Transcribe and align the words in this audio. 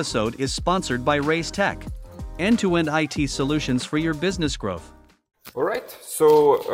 episode 0.00 0.40
is 0.40 0.50
sponsored 0.50 1.04
by 1.04 1.18
Reiz 1.18 1.50
Tech, 1.50 1.84
end 2.38 2.58
to 2.60 2.76
end 2.76 2.88
IT 2.90 3.28
solutions 3.28 3.84
for 3.84 3.98
your 3.98 4.14
business 4.14 4.56
growth. 4.56 4.94
All 5.54 5.62
right. 5.62 5.90
So, 6.00 6.24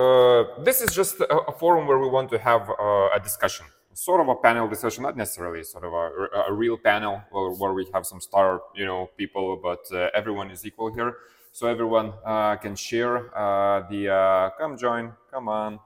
uh, 0.03 0.63
this 0.63 0.81
is 0.81 0.95
just 0.95 1.19
a, 1.19 1.39
a, 1.51 1.53
forum 1.59 1.89
where 1.89 1.99
we 1.99 2.09
want 2.09 2.31
to 2.31 2.39
have 2.39 2.71
uh, 2.71 3.19
a 3.19 3.21
discussion, 3.21 3.67
sort 3.95 4.21
of 4.21 4.29
a 4.29 4.37
panel 4.37 4.69
discussion, 4.69 5.03
not 5.03 5.17
necessarily 5.17 5.65
sort 5.65 5.83
of 5.83 5.93
a, 5.93 6.51
a 6.51 6.53
real 6.53 6.79
panel 6.79 7.21
where, 7.33 7.51
where, 7.61 7.73
we 7.73 7.85
have 7.93 8.07
some 8.07 8.21
star, 8.21 8.63
you 8.77 8.87
know, 8.87 9.11
people, 9.17 9.59
but 9.61 9.83
uh, 9.93 10.09
everyone 10.15 10.49
is 10.53 10.65
equal 10.65 10.95
here. 10.95 11.17
So 11.51 11.67
everyone 11.67 12.13
uh, 12.25 12.55
can 12.65 12.77
share 12.77 13.37
uh, 13.37 13.89
the, 13.91 14.03
uh, 14.09 14.51
come 14.57 14.79
join, 14.79 15.13
come 15.33 15.49
on. 15.49 15.81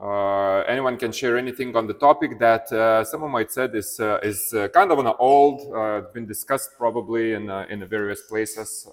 Uh, 0.00 0.62
anyone 0.66 0.96
can 0.96 1.12
share 1.12 1.36
anything 1.36 1.76
on 1.76 1.86
the 1.86 1.92
topic 1.92 2.38
that 2.38 2.72
uh, 2.72 3.04
someone 3.04 3.30
might 3.30 3.52
said 3.52 3.74
is 3.74 4.00
uh, 4.00 4.18
is 4.22 4.50
uh, 4.54 4.66
kind 4.68 4.90
of 4.90 4.98
an 4.98 5.12
old, 5.18 5.60
uh, 5.76 6.00
been 6.14 6.26
discussed 6.26 6.70
probably 6.78 7.34
in 7.34 7.50
uh, 7.50 7.66
in 7.68 7.86
various 7.86 8.22
places, 8.22 8.88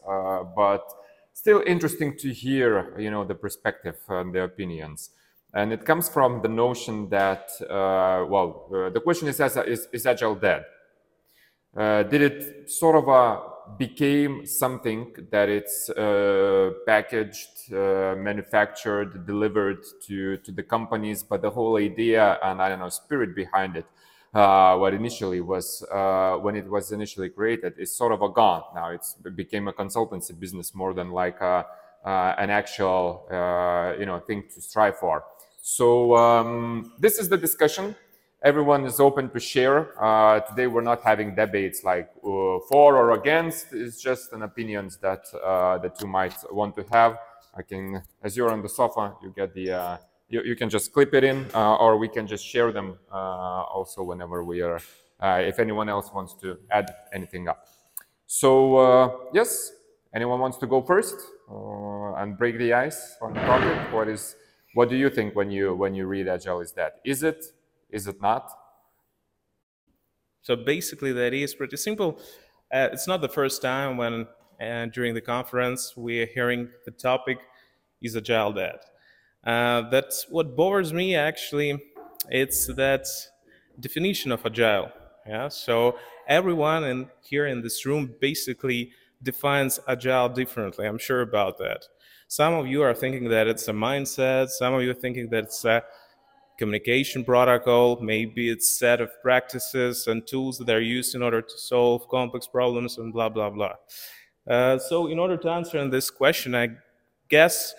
but 0.54 0.84
still 1.32 1.64
interesting 1.66 2.18
to 2.18 2.34
hear, 2.34 2.94
you 3.00 3.10
know, 3.10 3.24
the 3.24 3.36
perspective 3.36 3.96
and 4.10 4.36
the 4.36 4.44
opinions. 4.44 5.12
And 5.54 5.72
it 5.72 5.86
comes 5.86 6.10
from 6.10 6.42
the 6.42 6.50
notion 6.50 7.08
that, 7.10 7.52
well, 8.30 8.68
the 8.94 9.00
question 9.00 9.30
is, 9.30 9.40
is, 9.40 9.88
is 9.94 10.06
Agile 10.06 10.36
dead? 10.36 10.66
did 12.10 12.22
it 12.22 12.70
sort 12.70 12.96
of 12.96 13.08
became 13.78 14.46
something 14.46 15.14
that 15.32 15.50
it's 15.50 15.90
uh, 15.90 16.72
packaged, 16.86 17.74
uh, 17.74 18.16
manufactured, 18.18 19.26
delivered 19.26 19.84
to, 20.08 20.38
to 20.38 20.52
the 20.52 20.64
companies, 20.64 21.24
but 21.24 21.42
the 21.42 21.50
whole 21.50 21.78
idea 21.78 22.40
and 22.44 22.62
I 22.62 22.70
don't 22.70 22.80
know 22.80 22.90
spirit 22.90 23.36
behind 23.36 23.76
it, 23.76 23.86
uh, 24.34 24.78
what 24.78 24.94
initially 24.94 25.42
was 25.42 25.84
uh, 25.92 26.38
when 26.38 26.56
it 26.56 26.70
was 26.70 26.92
initially 26.92 27.30
created, 27.30 27.74
is 27.78 27.92
sort 27.92 28.12
of 28.12 28.22
a 28.22 28.30
gone. 28.30 28.64
Now 28.76 28.92
it's, 28.92 29.16
it 29.26 29.36
became 29.36 29.68
a 29.68 29.74
consultancy 29.74 30.38
business 30.40 30.76
more 30.76 30.94
than 30.94 31.12
like 31.12 31.40
a, 31.42 31.66
uh, 32.06 32.36
an 32.38 32.50
actual 32.50 33.28
uh, 33.32 34.00
you 34.00 34.06
know 34.06 34.20
thing 34.20 34.44
to 34.54 34.62
strive 34.62 34.98
for. 34.98 35.24
So 35.62 36.16
um, 36.16 36.94
this 37.00 37.20
is 37.20 37.28
the 37.30 37.38
discussion 37.38 37.96
everyone 38.44 38.86
is 38.86 39.00
open 39.00 39.30
to 39.30 39.40
share. 39.40 40.02
Uh, 40.02 40.40
today 40.42 40.68
we're 40.68 40.82
not 40.82 41.02
having 41.02 41.36
debates 41.36 41.84
like 41.84 42.10
uh, 42.24 42.60
for 42.70 42.96
or 42.98 43.12
against. 43.12 43.74
It's 43.74 44.02
just 44.02 44.34
an 44.34 44.44
opinions 44.44 44.98
that 44.98 45.26
uh, 45.44 45.78
that 45.80 46.00
you 46.02 46.08
might 46.08 46.36
want 46.52 46.76
to 46.76 46.86
have. 46.92 47.18
I 47.56 47.64
can, 47.64 48.04
as 48.24 48.38
you're 48.38 48.52
on 48.52 48.62
the 48.62 48.70
sofa, 48.70 49.16
you 49.24 49.34
get 49.36 49.54
the 49.54 49.72
uh, 49.72 49.98
you, 50.30 50.44
you 50.44 50.56
can 50.56 50.70
just 50.70 50.94
clip 50.94 51.14
it 51.14 51.24
in, 51.24 51.46
uh, 51.54 51.76
or 51.76 51.98
we 51.98 52.08
can 52.08 52.28
just 52.28 52.46
share 52.46 52.72
them 52.72 52.98
uh, 53.12 53.16
also 53.16 54.04
whenever 54.04 54.44
we 54.44 54.62
are. 54.62 54.80
if 55.22 55.60
anyone 55.60 55.90
else 55.90 56.12
wants 56.14 56.36
to 56.42 56.58
add 56.70 56.88
anything 57.14 57.48
up. 57.48 57.66
So 58.28 59.30
yes, 59.34 59.72
anyone 60.14 60.40
wants 60.40 60.58
to 60.58 60.68
go 60.68 60.82
first 60.82 61.16
and 62.20 62.38
break 62.38 62.58
the 62.58 62.74
ice 62.74 63.18
on 63.22 63.34
the 63.34 63.40
topic? 63.40 63.94
What 63.94 64.08
is 64.08 64.36
what 64.76 64.90
do 64.90 64.96
you 64.96 65.10
think 65.10 65.36
when 65.36 65.50
you 65.50 65.74
when 65.74 65.96
you 65.96 66.06
read 66.06 66.28
agile 66.28 66.62
is 66.62 66.74
that? 66.74 67.00
Is 67.04 67.24
it 67.24 67.40
is 67.90 68.08
it 68.08 68.22
not? 68.22 68.50
So 70.42 70.56
basically, 70.56 71.12
the 71.12 71.24
idea 71.24 71.44
is 71.44 71.56
pretty 71.56 71.78
simple. 71.78 72.20
Uh, 72.74 72.90
it's 72.92 73.08
not 73.08 73.22
the 73.22 73.30
first 73.30 73.62
time 73.62 73.98
when 73.98 74.28
uh, 74.62 74.86
during 74.88 75.14
the 75.14 75.22
conference 75.22 75.96
we 75.96 76.22
are 76.22 76.26
hearing 76.26 76.70
the 76.86 76.92
topic 76.92 77.38
is 78.02 78.16
agile 78.16 78.54
dead. 78.54 78.80
Uh, 79.46 79.90
that's 79.90 80.26
what 80.30 80.56
bothers 80.56 80.94
me 80.94 81.16
actually. 81.16 81.82
It's 82.30 82.68
that 82.76 83.06
definition 83.80 84.32
of 84.32 84.46
agile. 84.46 84.92
Yeah. 85.28 85.50
So 85.50 85.98
everyone 86.28 86.84
in 86.84 87.10
here 87.22 87.48
in 87.48 87.62
this 87.62 87.86
room 87.86 88.16
basically 88.20 88.92
defines 89.22 89.80
agile 89.88 90.30
differently. 90.30 90.86
I'm 90.86 90.98
sure 90.98 91.22
about 91.22 91.58
that. 91.60 91.86
Some 92.28 92.54
of 92.54 92.68
you 92.68 92.82
are 92.84 92.94
thinking 92.94 93.30
that 93.30 93.48
it's 93.48 93.68
a 93.68 93.74
mindset. 93.74 94.50
Some 94.50 94.74
of 94.74 94.82
you 94.84 94.92
are 94.92 95.02
thinking 95.02 95.30
that 95.30 95.46
it's 95.46 95.64
a 95.66 95.84
communication 96.58 97.24
protocol, 97.24 98.00
maybe 98.02 98.50
it's 98.50 98.78
set 98.78 99.00
of 99.00 99.10
practices 99.22 100.08
and 100.08 100.26
tools 100.26 100.58
that 100.58 100.70
are 100.70 100.82
used 100.82 101.16
in 101.16 101.22
order 101.22 101.42
to 101.42 101.58
solve 101.58 102.08
complex 102.10 102.48
problems 102.48 102.98
and 102.98 103.14
blah, 103.14 103.30
blah, 103.30 103.50
blah. 103.50 103.76
Uh, 104.50 104.78
so 104.78 105.08
in 105.08 105.20
order 105.20 105.38
to 105.38 105.50
answer 105.50 105.88
this 105.90 106.10
question, 106.10 106.56
I 106.56 106.70
guess 107.30 107.74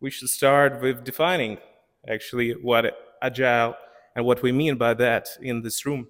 we 0.00 0.10
should 0.10 0.28
start 0.28 0.80
with 0.80 1.04
defining 1.04 1.58
actually 2.08 2.52
what 2.52 2.96
agile 3.22 3.74
and 4.14 4.24
what 4.24 4.42
we 4.42 4.52
mean 4.52 4.76
by 4.76 4.94
that 4.94 5.28
in 5.40 5.62
this 5.62 5.84
room. 5.86 6.08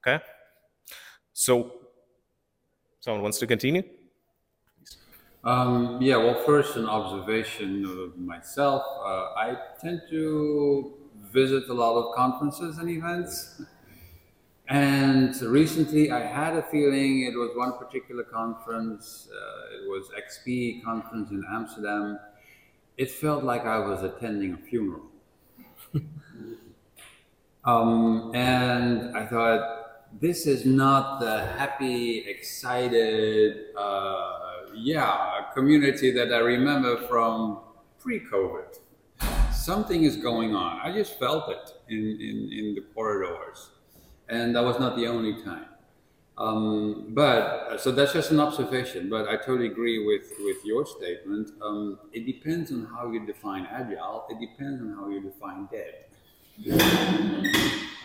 Okay? 0.00 0.22
So, 1.32 1.72
someone 3.00 3.22
wants 3.22 3.38
to 3.38 3.46
continue? 3.46 3.82
Um, 5.44 5.98
yeah, 6.00 6.16
well, 6.18 6.40
first, 6.46 6.76
an 6.76 6.86
observation 6.88 7.84
of 7.84 8.16
myself. 8.16 8.84
Uh, 9.04 9.34
I 9.34 9.56
tend 9.80 10.02
to 10.10 11.01
visit 11.32 11.68
a 11.68 11.74
lot 11.74 11.94
of 11.96 12.14
conferences 12.14 12.78
and 12.78 12.88
events. 12.90 13.62
And 14.68 15.34
recently 15.42 16.10
I 16.10 16.20
had 16.20 16.54
a 16.56 16.62
feeling 16.62 17.22
it 17.22 17.36
was 17.36 17.50
one 17.54 17.72
particular 17.78 18.22
conference, 18.22 19.28
uh, 19.32 19.76
it 19.76 19.88
was 19.88 20.10
XP 20.24 20.84
conference 20.84 21.30
in 21.30 21.42
Amsterdam. 21.50 22.18
It 22.96 23.10
felt 23.10 23.42
like 23.44 23.64
I 23.64 23.78
was 23.78 24.02
attending 24.02 24.54
a 24.54 24.56
funeral. 24.58 25.06
um, 27.64 28.32
and 28.34 29.16
I 29.16 29.26
thought, 29.26 29.78
this 30.20 30.46
is 30.46 30.66
not 30.66 31.20
the 31.20 31.46
happy, 31.58 32.18
excited, 32.28 33.74
uh, 33.76 34.38
yeah, 34.74 35.46
community 35.54 36.10
that 36.12 36.32
I 36.32 36.38
remember 36.38 36.98
from 37.08 37.60
pre-COVID 37.98 38.78
something 39.62 40.02
is 40.02 40.16
going 40.16 40.54
on. 40.54 40.80
I 40.80 40.92
just 40.92 41.18
felt 41.18 41.48
it 41.48 41.72
in, 41.88 41.98
in, 41.98 42.50
in 42.52 42.74
the 42.74 42.82
corridors. 42.94 43.70
And 44.28 44.56
that 44.56 44.64
was 44.64 44.78
not 44.78 44.96
the 44.96 45.06
only 45.06 45.42
time. 45.42 45.66
Um, 46.38 47.08
but 47.10 47.78
so 47.78 47.92
that's 47.92 48.12
just 48.12 48.30
an 48.30 48.40
observation. 48.40 49.08
But 49.08 49.28
I 49.28 49.36
totally 49.36 49.66
agree 49.66 50.04
with, 50.04 50.32
with 50.40 50.64
your 50.64 50.86
statement. 50.86 51.50
Um, 51.60 51.98
it 52.12 52.26
depends 52.26 52.72
on 52.72 52.86
how 52.86 53.10
you 53.10 53.24
define 53.26 53.66
agile, 53.70 54.26
it 54.30 54.40
depends 54.40 54.80
on 54.80 54.94
how 54.94 55.08
you 55.08 55.20
define 55.20 55.68
dead. 55.70 56.06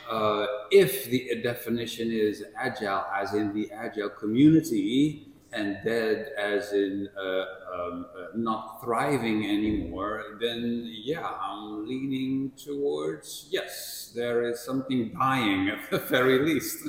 Uh, 0.09 0.45
if 0.72 1.09
the 1.09 1.41
definition 1.44 2.09
is 2.09 2.45
agile, 2.57 3.03
as 3.13 3.34
in 3.34 3.53
the 3.53 3.69
agile 3.74 4.07
community, 4.07 5.28
and 5.53 5.78
dead 5.84 6.31
as 6.38 6.74
in 6.74 7.09
uh, 7.18 7.46
um, 7.74 8.06
uh, 8.18 8.25
not 8.35 8.81
thriving 8.84 9.46
anymore, 9.46 10.38
then 10.41 10.91
yeah, 11.03 11.25
I'm 11.25 11.88
leaning 11.88 12.52
towards 12.58 13.47
yes, 13.50 14.12
there 14.16 14.44
is 14.50 14.59
something 14.59 15.13
dying 15.18 15.69
at 15.69 15.90
the 15.90 16.00
very 16.00 16.40
least. 16.40 16.88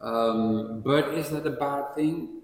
Um, 0.00 0.82
but 0.84 1.14
is 1.14 1.30
that 1.30 1.46
a 1.46 1.50
bad 1.50 1.94
thing? 1.94 2.42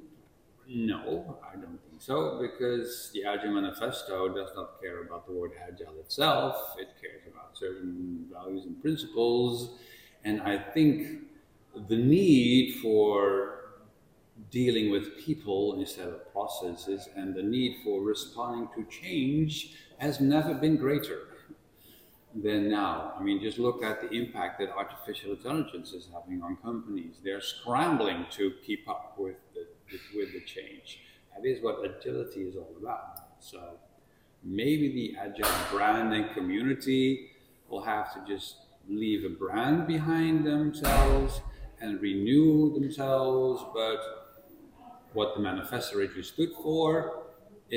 No, 0.69 1.39
I 1.43 1.57
don't 1.57 1.81
think 1.89 2.01
so, 2.01 2.39
because 2.41 3.11
the 3.13 3.25
Agile 3.25 3.53
Manifesto 3.53 4.29
does 4.29 4.51
not 4.55 4.81
care 4.81 5.03
about 5.03 5.27
the 5.27 5.33
word 5.33 5.53
agile 5.67 5.99
itself. 5.99 6.75
It 6.79 6.89
cares 7.01 7.23
about 7.27 7.57
certain 7.57 8.27
values 8.31 8.65
and 8.67 8.81
principles. 8.81 9.79
And 10.25 10.43
I 10.43 10.59
think 10.59 11.23
the 11.89 11.97
need 11.97 12.77
for 12.83 13.58
dealing 14.51 14.91
with 14.91 15.19
people 15.19 15.79
instead 15.79 16.09
of 16.09 16.33
processes, 16.33 17.09
and 17.17 17.35
the 17.35 17.43
need 17.43 17.79
for 17.85 18.03
responding 18.03 18.69
to 18.75 18.91
change 18.91 19.75
has 19.99 20.21
never 20.21 20.55
been 20.55 20.77
greater 20.77 21.21
than 22.35 22.69
now. 22.69 23.15
I 23.19 23.23
mean, 23.23 23.41
just 23.41 23.59
look 23.59 23.83
at 23.83 24.01
the 24.01 24.11
impact 24.11 24.61
that 24.61 24.71
artificial 24.71 25.33
intelligence 25.33 25.93
is 25.93 26.09
having 26.13 26.43
on 26.43 26.57
companies. 26.57 27.17
They're 27.25 27.41
scrambling 27.41 28.27
to 28.33 28.53
keep 28.65 28.89
up 28.89 29.15
with 29.19 29.37
the, 29.55 29.67
with 30.15 30.33
the 30.33 30.41
change. 30.41 31.01
That 31.35 31.47
is 31.47 31.63
what 31.63 31.85
agility 31.85 32.43
is 32.43 32.57
all 32.57 32.75
about. 32.81 33.19
So 33.41 33.79
maybe 34.43 34.93
the 34.93 35.17
agile 35.19 35.51
brand 35.71 36.13
and 36.13 36.31
community 36.33 37.31
will 37.69 37.83
have 37.83 38.15
to 38.15 38.33
just 38.33 38.57
leave 38.89 39.25
a 39.25 39.29
brand 39.29 39.87
behind 39.87 40.47
themselves 40.47 41.41
and 41.81 42.01
renew 42.01 42.75
themselves, 42.79 43.65
but 43.75 44.28
what 45.19 45.35
the 45.35 45.43
manifesto 45.51 45.99
originally 45.99 46.29
stood 46.35 46.53
for. 46.63 46.87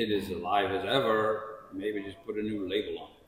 It 0.02 0.08
is 0.18 0.30
alive 0.38 0.70
as 0.78 0.84
ever. 0.98 1.18
Maybe 1.82 1.96
just 2.08 2.20
put 2.26 2.36
a 2.42 2.44
new 2.50 2.60
label 2.74 2.94
on 3.04 3.10
it. 3.16 3.20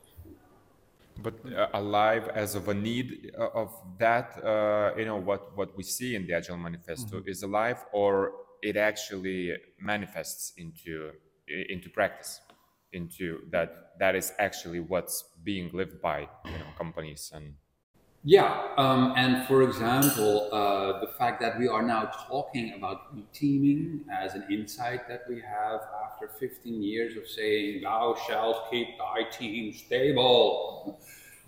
But 1.25 1.35
uh, 1.45 1.67
alive 1.73 2.25
as 2.43 2.55
of 2.59 2.67
a 2.67 2.73
need 2.73 3.31
uh, 3.37 3.63
of 3.63 3.69
that, 4.05 4.27
uh, 4.43 4.91
you 4.99 5.05
know, 5.09 5.19
what, 5.29 5.41
what 5.59 5.69
we 5.77 5.83
see 5.83 6.15
in 6.15 6.21
the 6.27 6.33
Agile 6.33 6.57
Manifesto 6.57 7.15
mm-hmm. 7.19 7.33
is 7.33 7.43
alive, 7.43 7.79
or 7.93 8.31
it 8.61 8.75
actually 8.77 9.39
manifests 9.79 10.53
into 10.57 11.11
into 11.73 11.89
practice, 11.89 12.41
into 12.91 13.25
that 13.51 13.69
that 13.99 14.13
is 14.15 14.33
actually 14.39 14.79
what's 14.79 15.15
being 15.43 15.69
lived 15.79 16.01
by 16.01 16.19
you 16.51 16.57
know 16.61 16.71
companies 16.77 17.31
and 17.35 17.53
Yeah, 18.27 18.69
um, 18.77 19.13
and 19.15 19.45
for 19.45 19.61
example, 19.61 20.49
uh, 20.51 20.99
the 20.99 21.09
fact 21.15 21.39
that 21.41 21.59
we 21.59 21.67
are 21.67 21.83
now 21.83 22.05
talking 22.27 22.73
about 22.73 23.13
teaming 23.33 24.03
as 24.11 24.33
an 24.33 24.45
insight 24.49 25.07
that 25.07 25.21
we 25.29 25.41
have 25.41 25.81
after 26.03 26.27
15 26.39 26.81
years 26.81 27.17
of 27.17 27.27
saying, 27.27 27.81
Thou 27.83 28.15
shalt 28.27 28.71
keep 28.71 28.97
thy 28.97 29.29
team 29.29 29.71
stable 29.73 30.99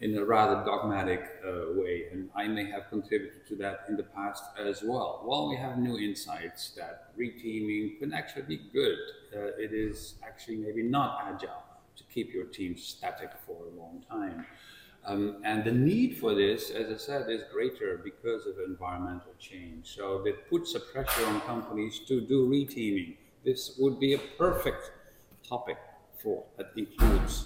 in 0.02 0.16
a 0.20 0.24
rather 0.24 0.64
dogmatic 0.64 1.42
uh, 1.44 1.74
way. 1.74 2.10
And 2.12 2.30
I 2.36 2.48
may 2.48 2.70
have 2.70 2.90
contributed 2.90 3.48
to 3.48 3.56
that 3.56 3.86
in 3.90 3.98
the 3.98 4.04
past 4.04 4.44
as 4.60 4.84
well. 4.84 5.24
Well, 5.26 5.50
we 5.50 5.56
have 5.56 5.80
new 5.80 5.98
insights 5.98 6.76
that 6.78 7.18
reteaming 7.18 7.98
can 7.98 8.14
actually 8.14 8.44
be 8.44 8.58
good, 8.72 9.00
uh, 9.36 9.58
it 9.58 9.74
is 9.74 10.14
actually 10.24 10.58
maybe 10.58 10.84
not 10.84 11.24
agile 11.26 11.64
to 11.96 12.04
keep 12.14 12.32
your 12.32 12.46
team 12.46 12.78
static 12.78 13.32
for 13.48 13.66
a 13.66 13.70
long 13.72 14.04
time. 14.08 14.46
Um, 15.08 15.38
and 15.46 15.64
the 15.64 15.72
need 15.72 16.18
for 16.18 16.36
this, 16.36 16.70
as 16.70 16.92
I 16.92 16.98
said, 16.98 17.30
is 17.30 17.42
greater 17.52 18.02
because 18.04 18.46
of 18.46 18.56
environmental 18.60 19.34
change. 19.40 19.96
So 19.96 20.26
it 20.26 20.50
puts 20.50 20.76
a 20.76 20.82
pressure 20.82 21.26
on 21.26 21.40
companies 21.42 22.00
to 22.10 22.20
do 22.20 22.50
reteaming. 22.50 23.16
This 23.46 23.78
would 23.80 24.02
be 24.02 24.16
a 24.16 24.18
perfect 24.38 24.92
topic 25.48 25.78
for 26.22 26.44
that 26.58 26.72
includes 26.76 27.46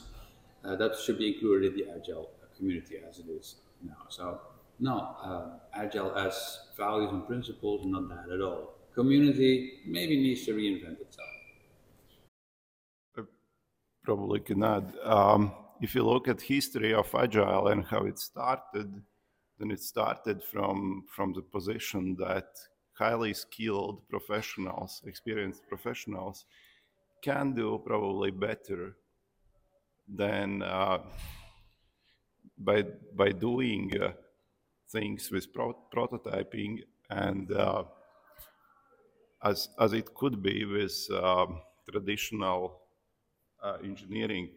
uh, 0.66 0.76
that 0.76 0.96
should 0.98 1.20
be 1.20 1.34
included 1.34 1.74
in 1.74 1.78
the 1.78 1.94
agile 1.96 2.32
community 2.58 2.96
as 3.08 3.20
it 3.20 3.26
is 3.30 3.56
now. 3.84 3.98
So 4.10 4.42
no, 4.80 5.16
uh, 5.24 5.60
agile 5.76 6.16
as 6.16 6.60
values 6.76 7.12
and 7.12 7.28
principles, 7.28 7.86
not 7.86 8.10
that 8.10 8.34
at 8.34 8.42
all. 8.42 8.74
Community 8.96 9.82
maybe 9.86 10.18
needs 10.18 10.46
to 10.46 10.54
reinvent 10.54 11.00
itself. 11.00 11.28
I 13.18 13.22
probably 14.04 14.40
can 14.40 14.64
add. 14.64 14.94
Um, 15.04 15.54
if 15.82 15.96
you 15.96 16.04
look 16.04 16.28
at 16.28 16.40
history 16.40 16.94
of 16.94 17.14
agile 17.16 17.70
and 17.70 17.84
how 17.84 18.06
it 18.06 18.20
started, 18.20 19.02
then 19.58 19.72
it 19.72 19.82
started 19.82 20.44
from 20.44 21.04
from 21.08 21.34
the 21.34 21.42
position 21.42 22.16
that 22.20 22.50
highly 22.94 23.34
skilled 23.34 24.08
professionals, 24.08 25.02
experienced 25.06 25.68
professionals, 25.68 26.46
can 27.24 27.54
do 27.54 27.82
probably 27.84 28.30
better 28.30 28.96
than 30.08 30.62
uh, 30.62 31.00
by 32.60 32.84
by 33.16 33.30
doing 33.30 33.92
uh, 34.00 34.12
things 34.92 35.32
with 35.32 35.52
pro- 35.52 35.86
prototyping 35.96 36.84
and 37.10 37.52
uh, 37.52 37.84
as 39.44 39.70
as 39.80 39.94
it 39.94 40.14
could 40.14 40.44
be 40.44 40.64
with 40.66 41.08
um, 41.24 41.60
traditional 41.90 42.82
uh, 43.64 43.78
engineering 43.84 44.50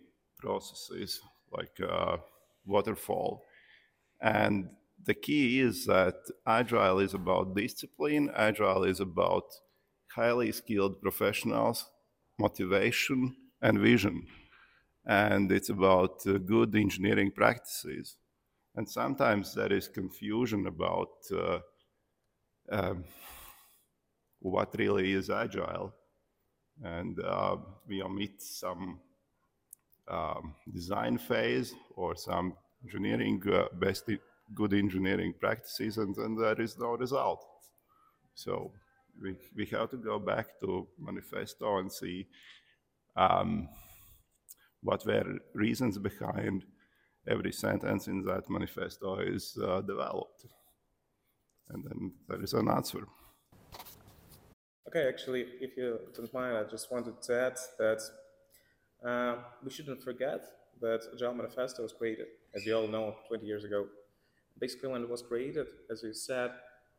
processes 0.45 1.21
like 1.51 1.77
uh, 1.81 2.17
waterfall. 2.67 3.43
And 4.21 4.69
the 5.05 5.15
key 5.15 5.61
is 5.61 5.87
that 5.87 6.17
agile 6.47 6.99
is 7.07 7.15
about 7.15 7.55
discipline, 7.55 8.31
agile 8.35 8.85
is 8.85 9.01
about 9.01 9.45
highly 10.15 10.53
skilled 10.53 11.01
professionals, 11.01 11.91
motivation, 12.39 13.37
and 13.61 13.79
vision. 13.79 14.27
And 15.07 15.53
it's 15.53 15.71
about 15.71 16.27
uh, 16.27 16.39
good 16.39 16.75
engineering 16.75 17.31
practices. 17.31 18.17
And 18.77 18.89
sometimes 18.89 19.55
there 19.55 19.73
is 19.73 19.89
confusion 19.89 20.67
about 20.67 21.15
uh, 21.33 21.59
um, 22.71 23.05
what 24.41 24.75
really 24.79 25.13
is 25.13 25.31
agile. 25.31 25.93
And 26.83 27.21
uh, 27.21 27.57
we 27.89 28.03
omit 28.03 28.43
some 28.43 29.01
um, 30.09 30.55
design 30.73 31.19
phase 31.19 31.75
or 31.97 32.17
some 32.17 32.55
engineering 32.85 33.43
uh, 33.53 33.65
best 33.73 34.11
good 34.55 34.75
engineering 34.75 35.35
practices 35.41 35.99
and 35.99 36.15
then 36.15 36.37
there 36.37 36.61
is 36.61 36.79
no 36.79 36.97
result. 36.97 37.45
So 38.35 38.73
we, 39.21 39.37
we 39.57 39.67
have 39.67 39.91
to 39.91 39.97
go 39.97 40.19
back 40.19 40.61
to 40.61 40.87
manifesto 40.99 41.79
and 41.79 41.91
see 41.91 42.27
um, 43.17 43.69
what 44.83 45.07
were 45.07 45.39
reasons 45.55 45.99
behind 45.99 46.65
every 47.27 47.53
sentence 47.53 48.07
in 48.07 48.23
that 48.25 48.51
manifesto 48.51 49.19
is 49.21 49.57
uh, 49.63 49.81
developed. 49.81 50.45
And 51.71 51.83
then 51.85 52.13
there 52.29 52.43
is 52.43 52.53
an 52.53 52.69
answer. 52.69 53.07
Okay 54.89 55.09
actually 55.09 55.47
if 55.61 55.77
you 55.77 55.99
don't 56.15 56.33
mind 56.33 56.57
i 56.57 56.63
just 56.71 56.93
wanted 56.93 57.21
to 57.21 57.41
add 57.47 57.57
that 57.79 58.01
uh, 59.05 59.37
we 59.63 59.71
shouldn't 59.71 60.03
forget 60.03 60.45
that 60.81 61.03
Agile 61.13 61.35
Manifesto 61.35 61.83
was 61.83 61.93
created, 61.93 62.27
as 62.55 62.65
you 62.67 62.75
all 62.75 62.89
know, 62.89 63.17
20 63.29 63.47
years 63.47 63.65
ago. 63.65 63.87
Basically, 64.59 64.89
when 64.89 65.03
it 65.03 65.09
was 65.09 65.23
created, 65.23 65.67
as 65.91 66.03
you 66.03 66.15
said, 66.15 66.51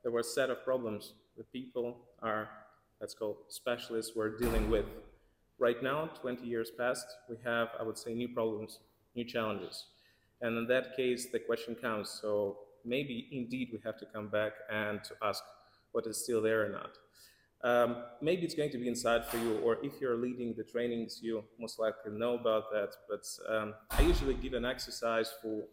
there 0.04 0.12
were 0.12 0.20
a 0.20 0.24
set 0.24 0.50
of 0.50 0.64
problems 0.64 1.14
that 1.38 1.52
people 1.52 1.98
are, 2.22 2.50
let's 3.02 3.14
call 3.14 3.38
specialists, 3.48 4.16
were 4.16 4.38
dealing 4.38 4.70
with. 4.70 4.86
Right 5.58 5.82
now, 5.82 6.10
20 6.22 6.46
years 6.46 6.70
past, 6.78 7.06
we 7.30 7.38
have, 7.44 7.70
I 7.80 7.84
would 7.84 7.98
say, 7.98 8.14
new 8.14 8.28
problems, 8.28 8.80
new 9.16 9.24
challenges. 9.24 9.86
And 10.42 10.58
in 10.58 10.68
that 10.68 10.96
case, 10.96 11.28
the 11.32 11.40
question 11.40 11.76
comes, 11.76 12.10
so 12.10 12.58
maybe 12.84 13.28
indeed 13.32 13.70
we 13.72 13.80
have 13.84 13.98
to 13.98 14.06
come 14.06 14.28
back 14.28 14.52
and 14.72 15.04
to 15.06 15.16
ask 15.24 15.44
what 15.92 16.06
is 16.06 16.22
still 16.22 16.42
there 16.42 16.66
or 16.66 16.70
not. 16.70 16.92
Um, 17.66 18.04
maybe 18.22 18.44
it's 18.44 18.54
going 18.54 18.70
to 18.70 18.78
be 18.78 18.88
inside 18.88 19.26
for 19.26 19.38
you, 19.38 19.58
or 19.64 19.78
if 19.82 20.00
you're 20.00 20.18
leading 20.18 20.54
the 20.56 20.64
trainings, 20.64 21.20
you 21.24 21.44
most 21.60 21.80
likely 21.80 22.12
know 22.12 22.36
about 22.36 22.72
that. 22.72 22.92
But 23.10 23.26
um, 23.52 23.74
I 23.90 24.04
usually 24.04 24.36
give 24.36 24.54
an 24.54 24.66
exercise 24.66 25.34
for 25.42 25.64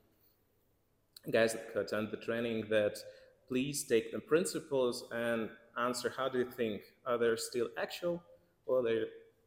guys 1.31 1.53
that 1.53 1.79
attend 1.79 2.09
the 2.11 2.17
training 2.17 2.65
that 2.71 2.97
please 3.47 3.85
take 3.85 4.11
the 4.11 4.21
principles 4.21 5.05
and 5.13 5.51
answer 5.79 6.11
how 6.17 6.31
do 6.31 6.39
you 6.39 6.51
think. 6.51 6.81
Are 7.07 7.19
they 7.19 7.37
still 7.37 7.69
actual? 7.77 8.23
Or 8.65 8.83
they 8.83 9.03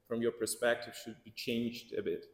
from 0.07 0.21
your 0.21 0.31
perspective 0.31 0.93
should 1.03 1.15
be 1.23 1.31
changed 1.31 1.93
a 1.97 2.03
bit. 2.03 2.25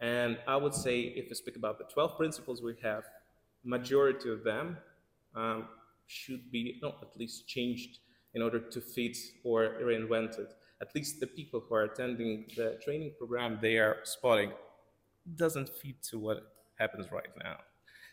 And 0.00 0.38
i 0.46 0.56
would 0.56 0.74
say 0.74 1.00
if 1.00 1.28
we 1.28 1.34
speak 1.34 1.56
about 1.56 1.78
the 1.78 1.84
12 1.84 2.16
principles 2.16 2.62
we 2.62 2.74
have 2.82 3.04
majority 3.64 4.30
of 4.30 4.42
them 4.44 4.76
um, 5.34 5.68
should 6.06 6.50
be 6.50 6.78
no, 6.82 6.94
at 7.02 7.16
least 7.16 7.48
changed 7.48 7.98
in 8.34 8.42
order 8.42 8.60
to 8.60 8.80
fit 8.80 9.16
or 9.44 9.76
reinvent 9.82 10.38
it. 10.38 10.54
At 10.80 10.94
least 10.94 11.20
the 11.20 11.26
people 11.26 11.60
who 11.60 11.74
are 11.74 11.84
attending 11.84 12.46
the 12.56 12.78
training 12.84 13.12
program, 13.18 13.58
they 13.60 13.76
are 13.78 13.98
spotting 14.04 14.52
doesn't 15.36 15.68
fit 15.68 16.02
to 16.02 16.18
what 16.18 16.38
happens 16.78 17.12
right 17.12 17.30
now. 17.42 17.58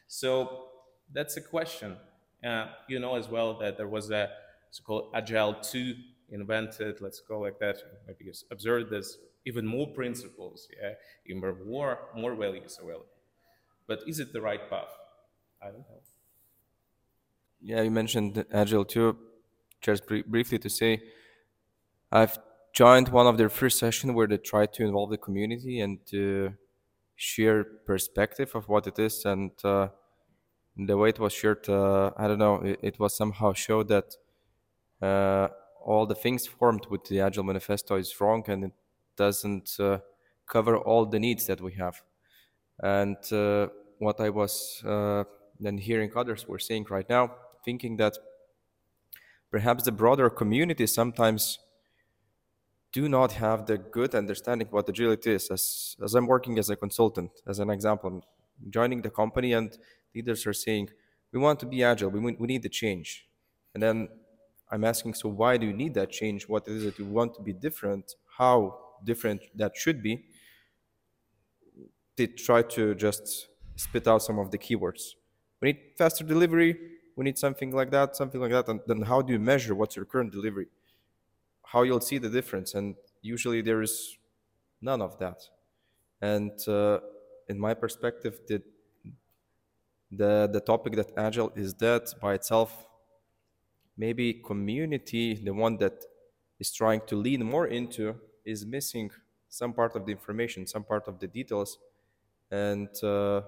So 0.07 0.68
that's 1.12 1.38
a 1.38 1.42
question. 1.42 1.98
Uh, 2.44 2.68
you 2.88 3.00
know 3.00 3.15
as 3.15 3.27
well 3.27 3.58
that 3.60 3.77
there 3.77 3.88
was 3.88 4.12
a 4.12 4.29
so-called 4.72 5.12
Agile 5.13 5.55
2 5.55 5.96
invented, 6.29 7.01
let's 7.01 7.20
call 7.20 7.46
it 7.46 7.60
that, 7.60 7.77
maybe 8.08 8.32
observed 8.51 8.89
this, 8.89 9.17
even 9.46 9.65
more 9.65 9.88
principles, 9.88 10.67
yeah, 10.82 10.94
even 11.25 11.41
more, 11.65 12.00
more 12.15 12.36
values 12.36 12.77
available. 12.82 13.05
But 13.88 14.01
is 14.08 14.20
it 14.20 14.32
the 14.32 14.41
right 14.41 14.70
path? 14.70 14.94
I 15.62 15.65
don't 15.65 15.79
know. 15.79 16.01
Yeah, 17.62 17.82
you 17.82 17.91
mentioned 17.91 18.46
Agile 18.53 18.86
2 18.86 19.17
just 19.81 20.05
br- 20.07 20.27
briefly 20.27 20.59
to 20.59 20.69
say, 20.69 21.01
I've 22.12 22.39
joined 22.74 23.09
one 23.09 23.27
of 23.27 23.38
their 23.38 23.50
first 23.50 23.79
sessions 23.79 24.13
where 24.13 24.27
they 24.27 24.38
tried 24.38 24.74
to 24.74 24.83
involve 24.83 25.09
the 25.12 25.17
community 25.17 25.81
and 25.81 26.00
to 26.07 26.53
share 27.15 27.63
perspective 27.86 28.51
of 28.55 28.67
what 28.69 28.88
it 28.88 28.98
is. 29.00 29.25
And 29.25 29.51
uh, 29.63 29.89
the 30.77 30.98
way 30.98 31.09
it 31.09 31.19
was 31.19 31.33
shared, 31.33 31.67
uh, 31.69 32.12
I 32.17 32.27
don't 32.27 32.39
know, 32.39 32.55
it, 32.62 32.79
it, 32.81 33.00
was 33.00 33.15
somehow 33.15 33.53
showed 33.53 33.89
that 33.89 34.15
uh, 35.01 35.48
all 35.83 36.05
the 36.05 36.15
things 36.15 36.48
formed 36.48 36.88
with 36.89 37.03
the 37.05 37.21
Agile 37.21 37.43
Manifesto 37.43 37.95
is 37.95 38.19
wrong 38.19 38.43
and 38.48 38.65
it 38.65 38.71
doesn't 39.17 39.71
uh, 39.79 40.00
cover 40.48 40.77
all 40.77 41.05
the 41.05 41.19
needs 41.19 41.45
that 41.48 41.62
we 41.62 41.74
have. 41.74 42.01
And 42.81 43.17
uh, 43.31 43.67
what 43.98 44.19
I 44.21 44.29
was 44.29 44.81
uh, 44.86 45.25
then 45.59 45.77
hearing 45.77 46.12
others 46.15 46.48
were 46.48 46.59
saying 46.59 46.86
right 46.89 47.07
now, 47.09 47.31
thinking 47.65 47.98
that 47.98 48.17
perhaps 49.51 49.84
the 49.84 49.91
broader 49.91 50.29
community 50.29 50.88
sometimes 50.88 51.60
do 52.91 53.08
not 53.08 53.34
have 53.34 53.65
the 53.65 53.77
good 53.77 54.15
understanding 54.15 54.68
what 54.72 54.89
agility 54.89 55.32
is. 55.34 55.50
As, 55.51 55.96
as 56.03 56.15
I'm 56.15 56.27
working 56.27 56.58
as 56.58 56.70
a 56.70 56.75
consultant, 56.75 57.32
as 57.48 57.60
an 57.60 57.70
example, 57.70 58.10
I'm 58.10 58.72
joining 58.72 59.01
the 59.01 59.10
company 59.10 59.53
and 59.53 59.77
leaders 60.13 60.46
are 60.48 60.53
saying, 60.53 60.89
we 61.32 61.39
want 61.39 61.60
to 61.60 61.65
be 61.65 61.84
agile, 61.84 62.10
we, 62.10 62.20
we 62.20 62.48
need 62.48 62.63
the 62.63 62.70
change. 62.70 63.27
And 63.74 63.84
then 63.84 64.10
I'm 64.72 64.84
asking, 64.84 65.13
so 65.13 65.29
why 65.29 65.58
do 65.58 65.68
you 65.68 65.74
need 65.74 65.94
that 65.96 66.12
change? 66.12 66.48
What 66.48 66.68
is 66.68 66.86
it 66.86 66.98
you 66.98 67.06
want 67.06 67.36
to 67.36 67.41
be 67.41 67.53
different? 67.53 68.13
How 68.38 68.77
different 69.03 69.41
that 69.56 69.75
should 69.75 70.01
be? 70.01 70.25
They 72.15 72.27
try 72.27 72.63
to 72.63 72.96
just 72.96 73.48
spit 73.75 74.08
out 74.08 74.24
some 74.24 74.39
of 74.39 74.51
the 74.51 74.58
keywords. 74.58 75.01
We 75.62 75.74
need 75.74 75.79
faster 75.98 76.24
delivery, 76.24 76.77
we 77.20 77.26
need 77.26 77.38
something 77.38 77.72
like 77.72 77.92
that, 77.92 78.16
something 78.16 78.40
like 78.40 78.52
that. 78.52 78.70
And 78.70 78.80
then 78.88 79.02
how 79.02 79.22
do 79.22 79.34
you 79.34 79.40
measure 79.40 79.76
what's 79.76 79.98
your 79.98 80.06
current 80.06 80.32
delivery? 80.32 80.68
How 81.66 81.82
you'll 81.84 82.00
see 82.00 82.18
the 82.18 82.30
difference? 82.30 82.74
And 82.74 82.96
usually 83.22 83.62
there 83.62 83.82
is 83.82 84.18
none 84.82 85.02
of 85.02 85.20
that. 85.20 85.42
And 86.22 86.54
uh, 86.66 87.00
in 87.50 87.60
my 87.60 87.74
perspective, 87.74 88.40
the 88.48 88.64
the 90.10 90.50
the 90.56 90.62
topic 90.62 90.94
that 90.96 91.12
agile 91.18 91.52
is 91.56 91.74
dead 91.74 92.04
by 92.20 92.34
itself 92.34 92.88
maybe 93.96 94.34
community 94.34 95.36
the 95.36 95.54
one 95.54 95.78
that 95.78 95.98
is 96.60 96.72
trying 96.72 97.02
to 97.06 97.16
lean 97.16 97.44
more 97.46 97.68
into 97.68 98.16
is 98.44 98.66
missing 98.66 99.12
some 99.50 99.72
part 99.72 99.96
of 99.96 100.08
the 100.08 100.12
information 100.12 100.66
some 100.66 100.84
part 100.84 101.08
of 101.08 101.20
the 101.20 101.28
details 101.28 101.78
and 102.50 102.90
uh, 103.04 103.42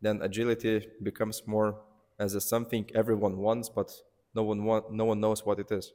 then 0.00 0.20
agility 0.20 0.84
becomes 1.00 1.46
more 1.46 1.78
as 2.18 2.34
a 2.34 2.40
something 2.40 2.88
everyone 2.94 3.38
wants 3.38 3.68
but 3.68 3.90
no 4.34 4.42
one 4.44 4.64
want, 4.64 4.92
no 4.92 5.04
one 5.04 5.20
knows 5.20 5.44
what 5.44 5.58
it 5.58 5.70
is. 5.72 5.92